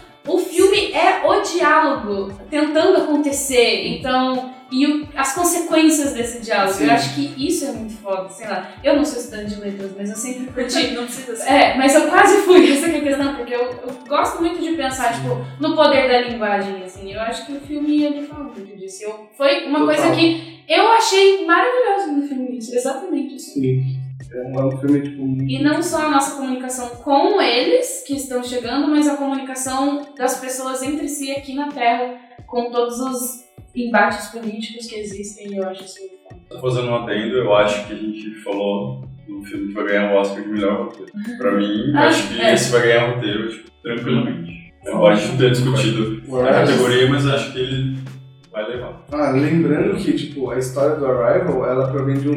[0.94, 6.74] é o diálogo tentando acontecer, então e o- as consequências desse diálogo.
[6.74, 6.86] Sim.
[6.86, 8.70] Eu acho que isso é muito foda, sei lá.
[8.82, 10.92] Eu não sou estudante de letras, mas eu sempre curti.
[10.92, 11.50] Não precisa ser.
[11.52, 14.62] É, mas eu quase fui, essa que é a questão, porque eu, eu gosto muito
[14.62, 17.12] de pensar, tipo, no poder da linguagem, assim.
[17.14, 19.04] Eu acho que o filme, ele fala muito disso.
[19.04, 19.96] Eu, foi uma Total.
[20.04, 23.56] coisa que eu achei maravilhosa no filme, isso, exatamente isso.
[23.60, 24.00] Sim.
[24.34, 25.24] É um, é um filme, tipo.
[25.50, 30.40] E não só a nossa comunicação com eles que estão chegando, mas a comunicação das
[30.40, 32.16] pessoas entre si aqui na Terra,
[32.48, 33.44] com todos os
[33.76, 36.46] embates políticos que existem, eu acho isso muito.
[36.50, 40.14] Tô fazendo um adendo, eu acho que a gente falou do filme que vai ganhar
[40.14, 41.12] o Oscar de melhor roteiro.
[41.38, 42.54] Pra mim, Ah, acho que é.
[42.54, 44.74] esse vai ganhar o roteiro, tipo, tranquilamente.
[44.86, 47.98] Eu pode ter discutido O a categoria, mas acho que ele
[48.52, 49.06] vai levar.
[49.12, 52.34] Ah, lembrando que, tipo, a história do Arrival, ela provém de um.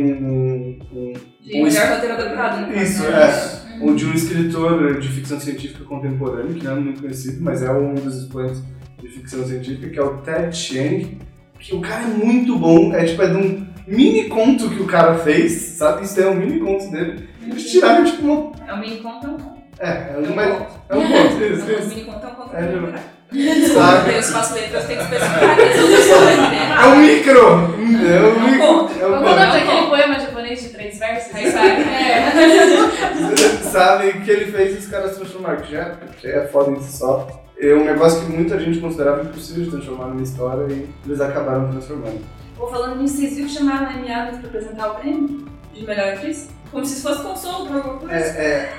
[0.93, 1.14] um,
[1.45, 2.83] um De melhor roteiro adaptado, né?
[2.83, 3.65] Isso, é.
[3.81, 7.71] Ou de um escritor de ficção científica contemporânea, que não é muito conhecido, mas é
[7.73, 8.63] um dos expoentes
[9.03, 11.19] de ficção científica, que é o Ted Chiang,
[11.59, 14.87] que o cara é muito bom, é tipo, é de um mini conto que o
[14.87, 16.05] cara fez, sabe?
[16.05, 17.29] Isso é um mini conto dele.
[17.43, 18.53] Eles tiraram, tipo, uma...
[18.67, 19.55] É um mini conto, é um conto.
[19.81, 20.71] É, é É um, um mas- conto.
[20.89, 21.89] é um conto, isso, É um isso.
[21.89, 22.57] mini conto, é um conto.
[22.57, 24.15] É, É, um Sabe?
[24.15, 26.57] Eu faço letras, tem que especificar que eles não precisam entender.
[26.81, 27.39] É um micro!
[27.41, 28.67] É um É um micro!
[28.67, 28.93] conto.
[29.01, 29.37] É um Vamos conto.
[29.37, 30.15] dar aquele poema
[30.63, 31.83] de três versos, Aí sabe?
[31.83, 33.41] É.
[33.63, 37.45] sabe que ele fez os caras transformar, que já, já é foda em si só.
[37.59, 41.71] É um negócio que muita gente considerava impossível de transformar numa história e eles acabaram
[41.71, 42.21] transformando.
[42.57, 45.87] Pô, falando nisso, vocês viram que chamaram a Amy Adams pra apresentar o prêmio de
[45.87, 46.49] melhor atriz?
[46.71, 48.15] Como se fosse consolo pra alguma coisa.
[48.15, 48.73] É, é,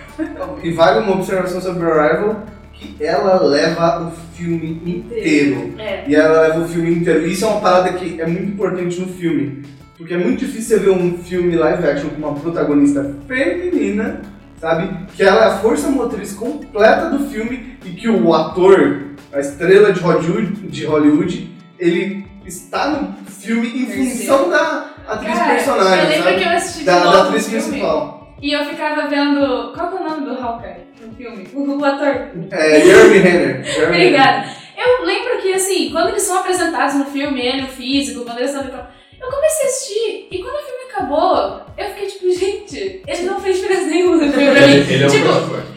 [0.63, 2.43] e vale uma observação sobre Arrival,
[2.73, 5.73] que ela leva o filme inteiro.
[5.80, 6.03] É.
[6.07, 7.26] E ela leva o filme inteiro.
[7.26, 9.64] Isso é uma parada que é muito importante no filme.
[9.97, 14.22] Porque é muito difícil você ver um filme live action com uma protagonista feminina,
[14.59, 15.05] sabe?
[15.15, 19.93] Que ela é a força motriz completa do filme e que o ator, a estrela
[19.93, 21.49] de Hollywood, de Hollywood
[21.80, 26.38] ele está no filme em função da atriz Cara, personagem, eu lembro sabe?
[26.38, 28.35] que eu assisti Da, da atriz principal.
[28.41, 29.72] E eu ficava vendo.
[29.73, 31.47] Qual que é o nome do Hawkeye no filme?
[31.53, 32.30] O, o ator.
[32.51, 33.65] É, Jeremy Renner.
[33.88, 34.45] Obrigada.
[34.77, 38.53] Eu lembro que, assim, quando eles são apresentados no filme, ele, o físico, quando eles
[38.53, 38.88] estão.
[39.26, 43.39] Eu comecei a assistir e quando o filme acabou, eu fiquei tipo, gente, ele não
[43.39, 44.73] fez diferença nenhuma no filme pra mim.
[44.73, 45.27] Ele, ele é um tipo.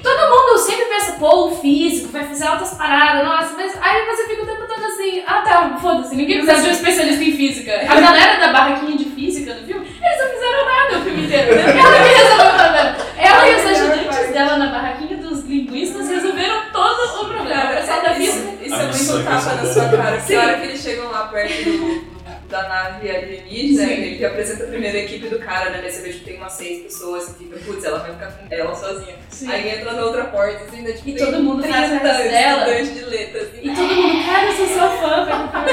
[0.03, 4.27] Todo mundo sempre pensa, pô, o físico vai fazer altas paradas, nossa, mas aí você
[4.29, 7.73] fica o tempo todo assim, ah tá, foda-se, ninguém precisa de um especialista em física.
[7.89, 11.53] A galera da barraquinha de física no filme, eles não fizeram nada o filme inteiro.
[11.55, 12.97] Ela que resolveu o problema.
[13.19, 17.65] Ela e os ajudantes dela na barraquinha dos linguistas resolveram todo o problema.
[17.65, 18.65] O pessoal da isso, física.
[18.65, 20.03] isso é muito tapa na sua resolveram.
[20.05, 20.17] cara.
[20.19, 22.18] Porque a hora que eles chegam lá perto do,
[22.49, 23.93] da nave alienígena, Sim.
[23.93, 25.81] ele apresenta a primeira equipe do cara, né?
[25.83, 28.47] Daí você vê que tem umas seis pessoas e fica, putz, ela vai ficar com
[28.51, 29.17] ela sozinha.
[29.31, 29.51] Sim.
[29.51, 30.93] Aí entra na outra porta, assim, né?
[30.93, 32.61] Tipo, E tem todo mundo 30 vai atrás dela.
[32.81, 33.59] estudantes de letras, assim.
[33.63, 35.25] E todo mundo, cara, eu sou sua fã,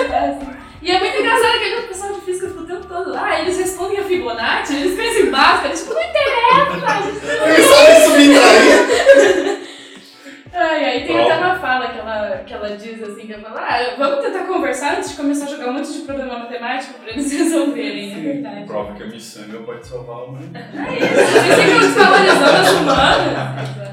[0.09, 0.47] vai assim.
[0.81, 3.57] E é muito engraçado que o pessoal de física fica o tempo todo, ah, eles
[3.57, 7.49] respondem a Fibonacci, eles pensam em Bhaskara, tipo, não interessa, gente.
[7.49, 9.64] Ele sabe subtrair.
[10.55, 11.33] Ai, aí tem Prova.
[11.33, 14.45] até uma fala que ela, que ela diz assim, que ela fala, ah, vamos tentar
[14.45, 18.33] conversar antes de começar a jogar um monte de problema matemático pra eles resolverem, é
[18.33, 18.65] verdade.
[18.65, 20.67] Prova que a miçanga pode salvar a humanidade.
[20.71, 23.85] Vocês ficam desvalorizando as humanas.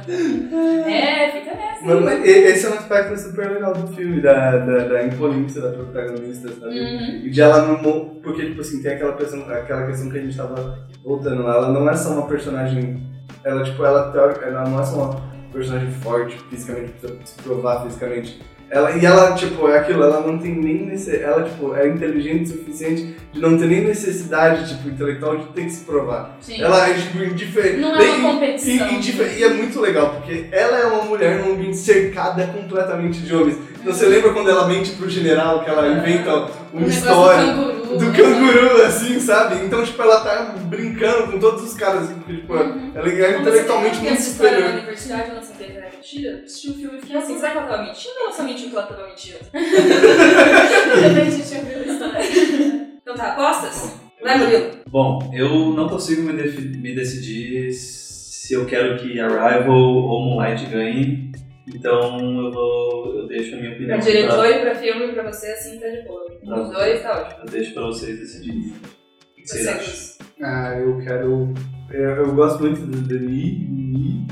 [0.87, 1.85] É, fica nessa.
[1.85, 5.73] Mano, mas esse é um aspecto super legal do filme, da, da, da imponência da
[5.73, 6.79] protagonista, sabe?
[6.79, 7.23] Uhum.
[7.25, 8.21] E de ela não.
[8.23, 11.57] Porque, tipo assim, tem aquela, questão, aquela questão que a gente tava voltando lá.
[11.57, 13.11] Ela não é só uma personagem.
[13.43, 18.41] Ela, tipo, ela, ela não é só uma personagem forte fisicamente, precisa se provar fisicamente.
[18.71, 22.45] Ela, e ela, tipo, é aquilo, ela não tem nem nesse, Ela, tipo, é inteligente
[22.45, 26.39] o suficiente de não ter nem necessidade, tipo, intelectual de ter que se provar.
[26.41, 26.63] Sim.
[26.63, 27.77] Ela é, tipo, indiferente.
[27.81, 28.89] Não é uma competição.
[28.89, 33.35] E, e é muito legal, porque ela é uma mulher num ambiente cercada completamente de
[33.35, 33.59] homens.
[33.79, 37.82] Então você lembra quando ela mente pro general, que ela inventa O uma negócio história
[37.99, 38.13] canguru.
[38.13, 39.65] do canguru, assim, sabe?
[39.65, 42.93] Então, tipo, ela tá brincando com todos os caras, assim, porque, tipo, Uhum.
[42.95, 44.79] ela é intelectualmente muito história na superior.
[44.81, 46.43] universidade, eu não sabia que era mentira.
[46.45, 48.69] Assisti um filme e fiquei assim, será que ela tava mentindo ou ela só mentiu
[48.71, 49.39] que ela tava mentindo?
[49.53, 52.93] Também a gente ouviu isso também.
[53.03, 53.95] Então tá, apostas?
[54.23, 54.71] Vai, Murilo.
[54.89, 61.32] Bom, eu não consigo me, me decidir se eu quero que Arrival ou Moonlight ganhem.
[61.75, 63.19] Então eu vou.
[63.19, 63.99] Eu deixo a minha Pra opinião.
[64.01, 66.27] diretor e pra filme, pra você, assim, tá de boa.
[66.43, 66.63] Não.
[66.63, 67.41] Os dois, tá ótimo.
[67.45, 68.59] Eu deixo pra vocês decidirem.
[68.61, 70.27] O que Você, vocês acham?
[70.43, 71.55] Ah, eu quero.
[71.91, 74.27] Eu, eu gosto muito do Denis, Denis,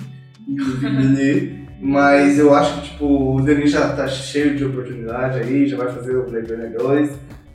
[0.49, 5.67] do Denis, mas eu acho que tipo, o Denis já tá cheio de oportunidade aí,
[5.67, 7.11] já vai fazer o Blade Runner 2.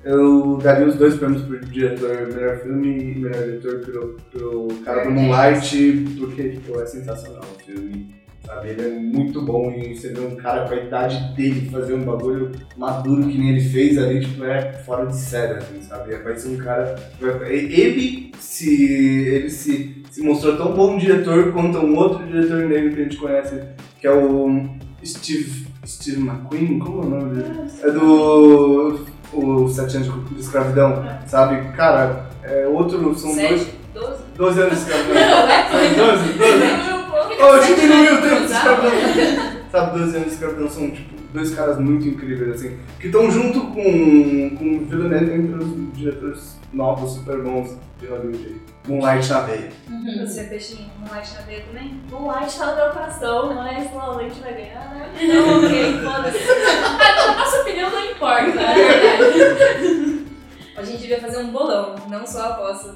[0.06, 5.04] Eu daria os dois prêmios pro diretor, melhor filme e melhor diretor pro, pro cara
[5.04, 8.14] do Moonlight, porque tipo, é sensacional o filme.
[8.46, 11.96] Sabe, ele é muito bom e você vê um cara com a idade dele fazer
[11.96, 16.16] um bagulho maduro que nem ele fez ali, tipo, é fora de série, assim, sabe?
[16.18, 16.96] Vai ser um cara.
[17.48, 18.84] Ele se.
[18.84, 23.18] ele se, se mostrou tão bom diretor quanto um outro diretor negro que a gente
[23.18, 23.62] conhece,
[24.00, 24.70] que é o
[25.04, 25.66] Steve.
[25.86, 27.70] Steve McQueen, como é o nome dele?
[27.84, 29.06] É do.
[29.34, 31.72] O Sete Anos de Escravidão, sabe?
[31.76, 33.14] Cara, é outro.
[33.16, 33.62] São dois.
[33.62, 34.24] Sete, doze.
[34.38, 35.16] 12 anos de escravidão.
[35.16, 36.95] Não, é 12, 12.
[37.48, 39.66] Oh, diminuiu o tempo de escravidão.
[39.72, 43.60] Sabe, 12 anos de escravidão são, tipo, dois caras muito incríveis, assim, que estão junto
[43.68, 48.62] com, com o Villeneuve entre os diretores novos, super bons de Hollywood.
[48.88, 49.70] Moonlight na veia.
[50.26, 52.02] Você, peixinho, um light na veia também?
[52.12, 55.12] O Light tá no meu coração, mas Light vai ganhar, né?
[55.20, 56.38] Então, ok, foda-se.
[57.28, 60.26] A nossa opinião não importa, verdade.
[60.78, 62.96] A gente devia fazer um bolão, não só apostas.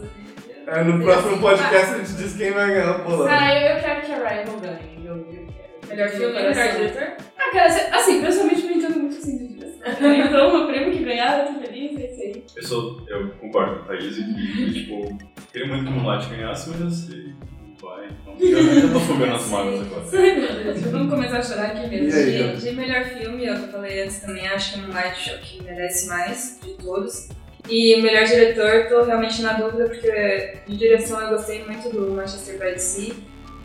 [0.71, 3.27] É, no próximo podcast a gente diz quem vai ganhar o bolão.
[3.27, 5.05] Ah, eu, eu quero que a Rival ganhe.
[5.05, 5.87] Eu, eu quero.
[5.87, 7.07] Melhor filme, Meu melhor diretor?
[7.37, 10.15] Ah, cara, assim, assim, pessoalmente não entendo muito assim de direção.
[10.15, 12.43] Então, o prêmio que ganhar, eu tô feliz, é isso aí.
[12.55, 15.17] Eu, sou, eu concordo com a Thaís e que, tipo,
[15.51, 17.33] queria muito que o Moonlight ganhasse, mas eu sei.
[17.65, 18.07] Não vai.
[18.39, 20.05] Então, eu tô fogando as mágoas agora.
[20.11, 22.19] Meu vamos começar a chorar aqui mesmo.
[22.19, 25.63] Aí, De, de melhor filme, eu falei antes também, acho que Moonlight é o que
[25.63, 27.29] merece mais de todos.
[27.69, 32.55] E melhor diretor, tô realmente na dúvida, porque de direção eu gostei muito do Manchester
[32.55, 33.13] by the Sea,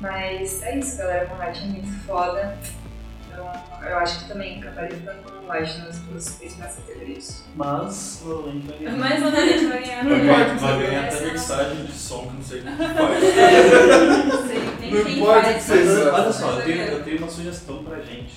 [0.00, 2.56] mas é isso, galera, Moonlight é muito foda.
[3.32, 3.50] Então
[3.88, 7.44] eu acho que também acabaria ficando com Moonlight nas duas principais categorias.
[7.56, 8.96] Mas provavelmente vai ganhar.
[8.98, 10.04] Mas o gente vai ganhar.
[10.04, 12.76] Vai Não ganhar, importa, vai ganhar até não- mixagem de som que não sei como
[12.76, 14.24] faz.
[14.26, 16.12] Não sei nem Não quem importa faz, que seja.
[16.12, 18.34] mas- Olha só, eu tenho, eu tenho uma sugestão pra gente.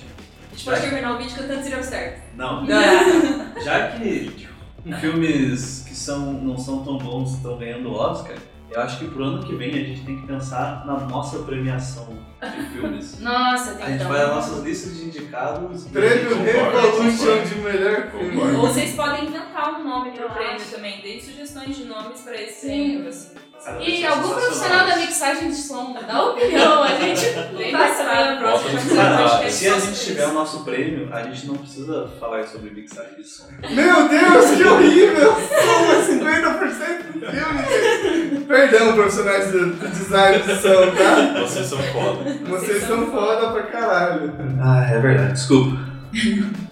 [0.50, 2.20] A gente pode terminar o vídeo cantando Zero certo.
[2.36, 3.62] Não, Não.
[3.62, 4.47] já que
[4.94, 8.36] filmes que são, não são tão bons estão ganhando Oscar,
[8.70, 12.06] eu acho que pro ano que vem a gente tem que pensar na nossa premiação
[12.42, 13.18] de filmes.
[13.22, 15.86] Nossa, tem A gente vai às nossas listas de indicados.
[15.86, 18.40] e- Prêmio Revolution de melhor filme.
[18.56, 20.70] Ou vocês podem inventar um nome pro Eu prêmio acho.
[20.70, 21.00] também.
[21.00, 22.66] Deem sugestões de nomes pra esse Sim.
[22.68, 23.34] prêmio, assim.
[23.80, 27.26] E ser algum profissional da mixagem de som dá opinião, a gente
[27.56, 28.38] Bem vai saber.
[28.38, 29.46] Cara, podcast.
[29.46, 33.16] é se a gente tiver o nosso prêmio, a gente não precisa falar sobre mixagem
[33.16, 33.44] de som.
[33.70, 35.34] Meu Deus, que horrível!
[35.34, 38.40] Som é 50% do filme.
[38.46, 41.40] Perdão, profissionais do, design de som, tá?
[41.40, 42.38] Vocês são foda.
[42.48, 44.32] Vocês são foda pra caralho.
[44.62, 45.78] Ah, é verdade, desculpa.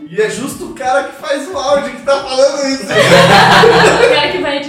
[0.08, 2.84] E é justo o cara que faz o áudio que tá falando isso.
[2.84, 4.60] O cara que vai.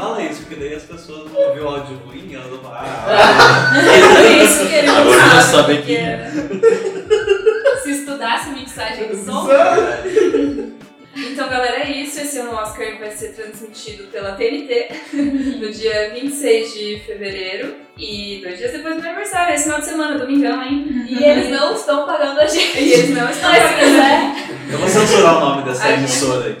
[0.00, 2.84] Fala isso, porque daí as pessoas vão ouvir o áudio ruim e elas vão falar.
[3.08, 5.52] Ah, É por isso que ele não Agora já sabe.
[5.52, 9.48] sabe porque- que- Se estudasse mixagem de som,
[11.20, 12.20] Então, galera, é isso.
[12.20, 14.88] Esse ano o Oscar vai ser transmitido pela TNT
[15.60, 17.74] no dia 26 de fevereiro.
[17.98, 21.06] E dois dias depois do meu aniversário, esse final de semana, domingão, hein?
[21.08, 22.78] e eles não estão pagando a gente.
[22.78, 23.74] E eles não estão pagando.
[23.80, 24.32] quiser,
[24.70, 26.56] eu vou censurar o nome dessa A emissora aí.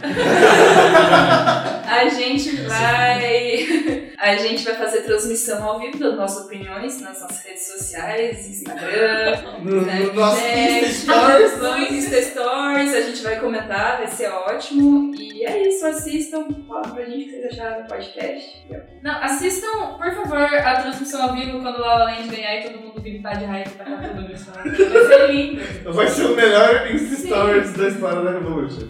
[1.88, 4.08] A gente vai.
[4.20, 9.60] A gente vai fazer transmissão ao vivo das nossas opiniões nas nossas redes sociais, Instagram,
[9.62, 11.58] No, né, no nosso Insta Stories.
[11.58, 15.14] no Insta Stories, a gente vai comentar, vai ser ótimo.
[15.14, 18.66] E é isso, assistam, falam pra gente o que vocês acharam do podcast.
[19.04, 22.62] Não, assistam, por favor, a transmissão ao vivo quando o La La Land ganhar e
[22.70, 24.52] todo mundo gritar de raiva e tacar tudo chão.
[24.64, 25.92] Vai ser lindo.
[25.92, 28.88] Vai ser o melhor Insta Stories da história da Revolution.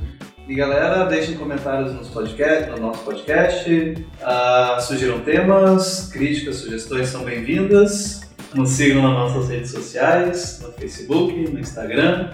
[0.48, 4.06] E galera, deixem comentários nos podcast, no nosso podcast.
[4.22, 8.22] Ah, sugiram temas, críticas, sugestões são bem-vindas.
[8.54, 12.30] Nos sigam nas nossas redes sociais, no Facebook, no Instagram,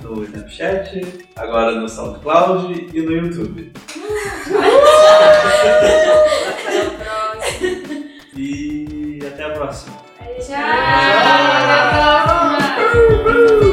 [0.00, 3.72] no Snapchat, agora no SoundCloud e no YouTube.
[8.38, 9.96] E até a próxima.
[10.38, 10.56] Tchau!
[10.56, 13.65] Até a próxima.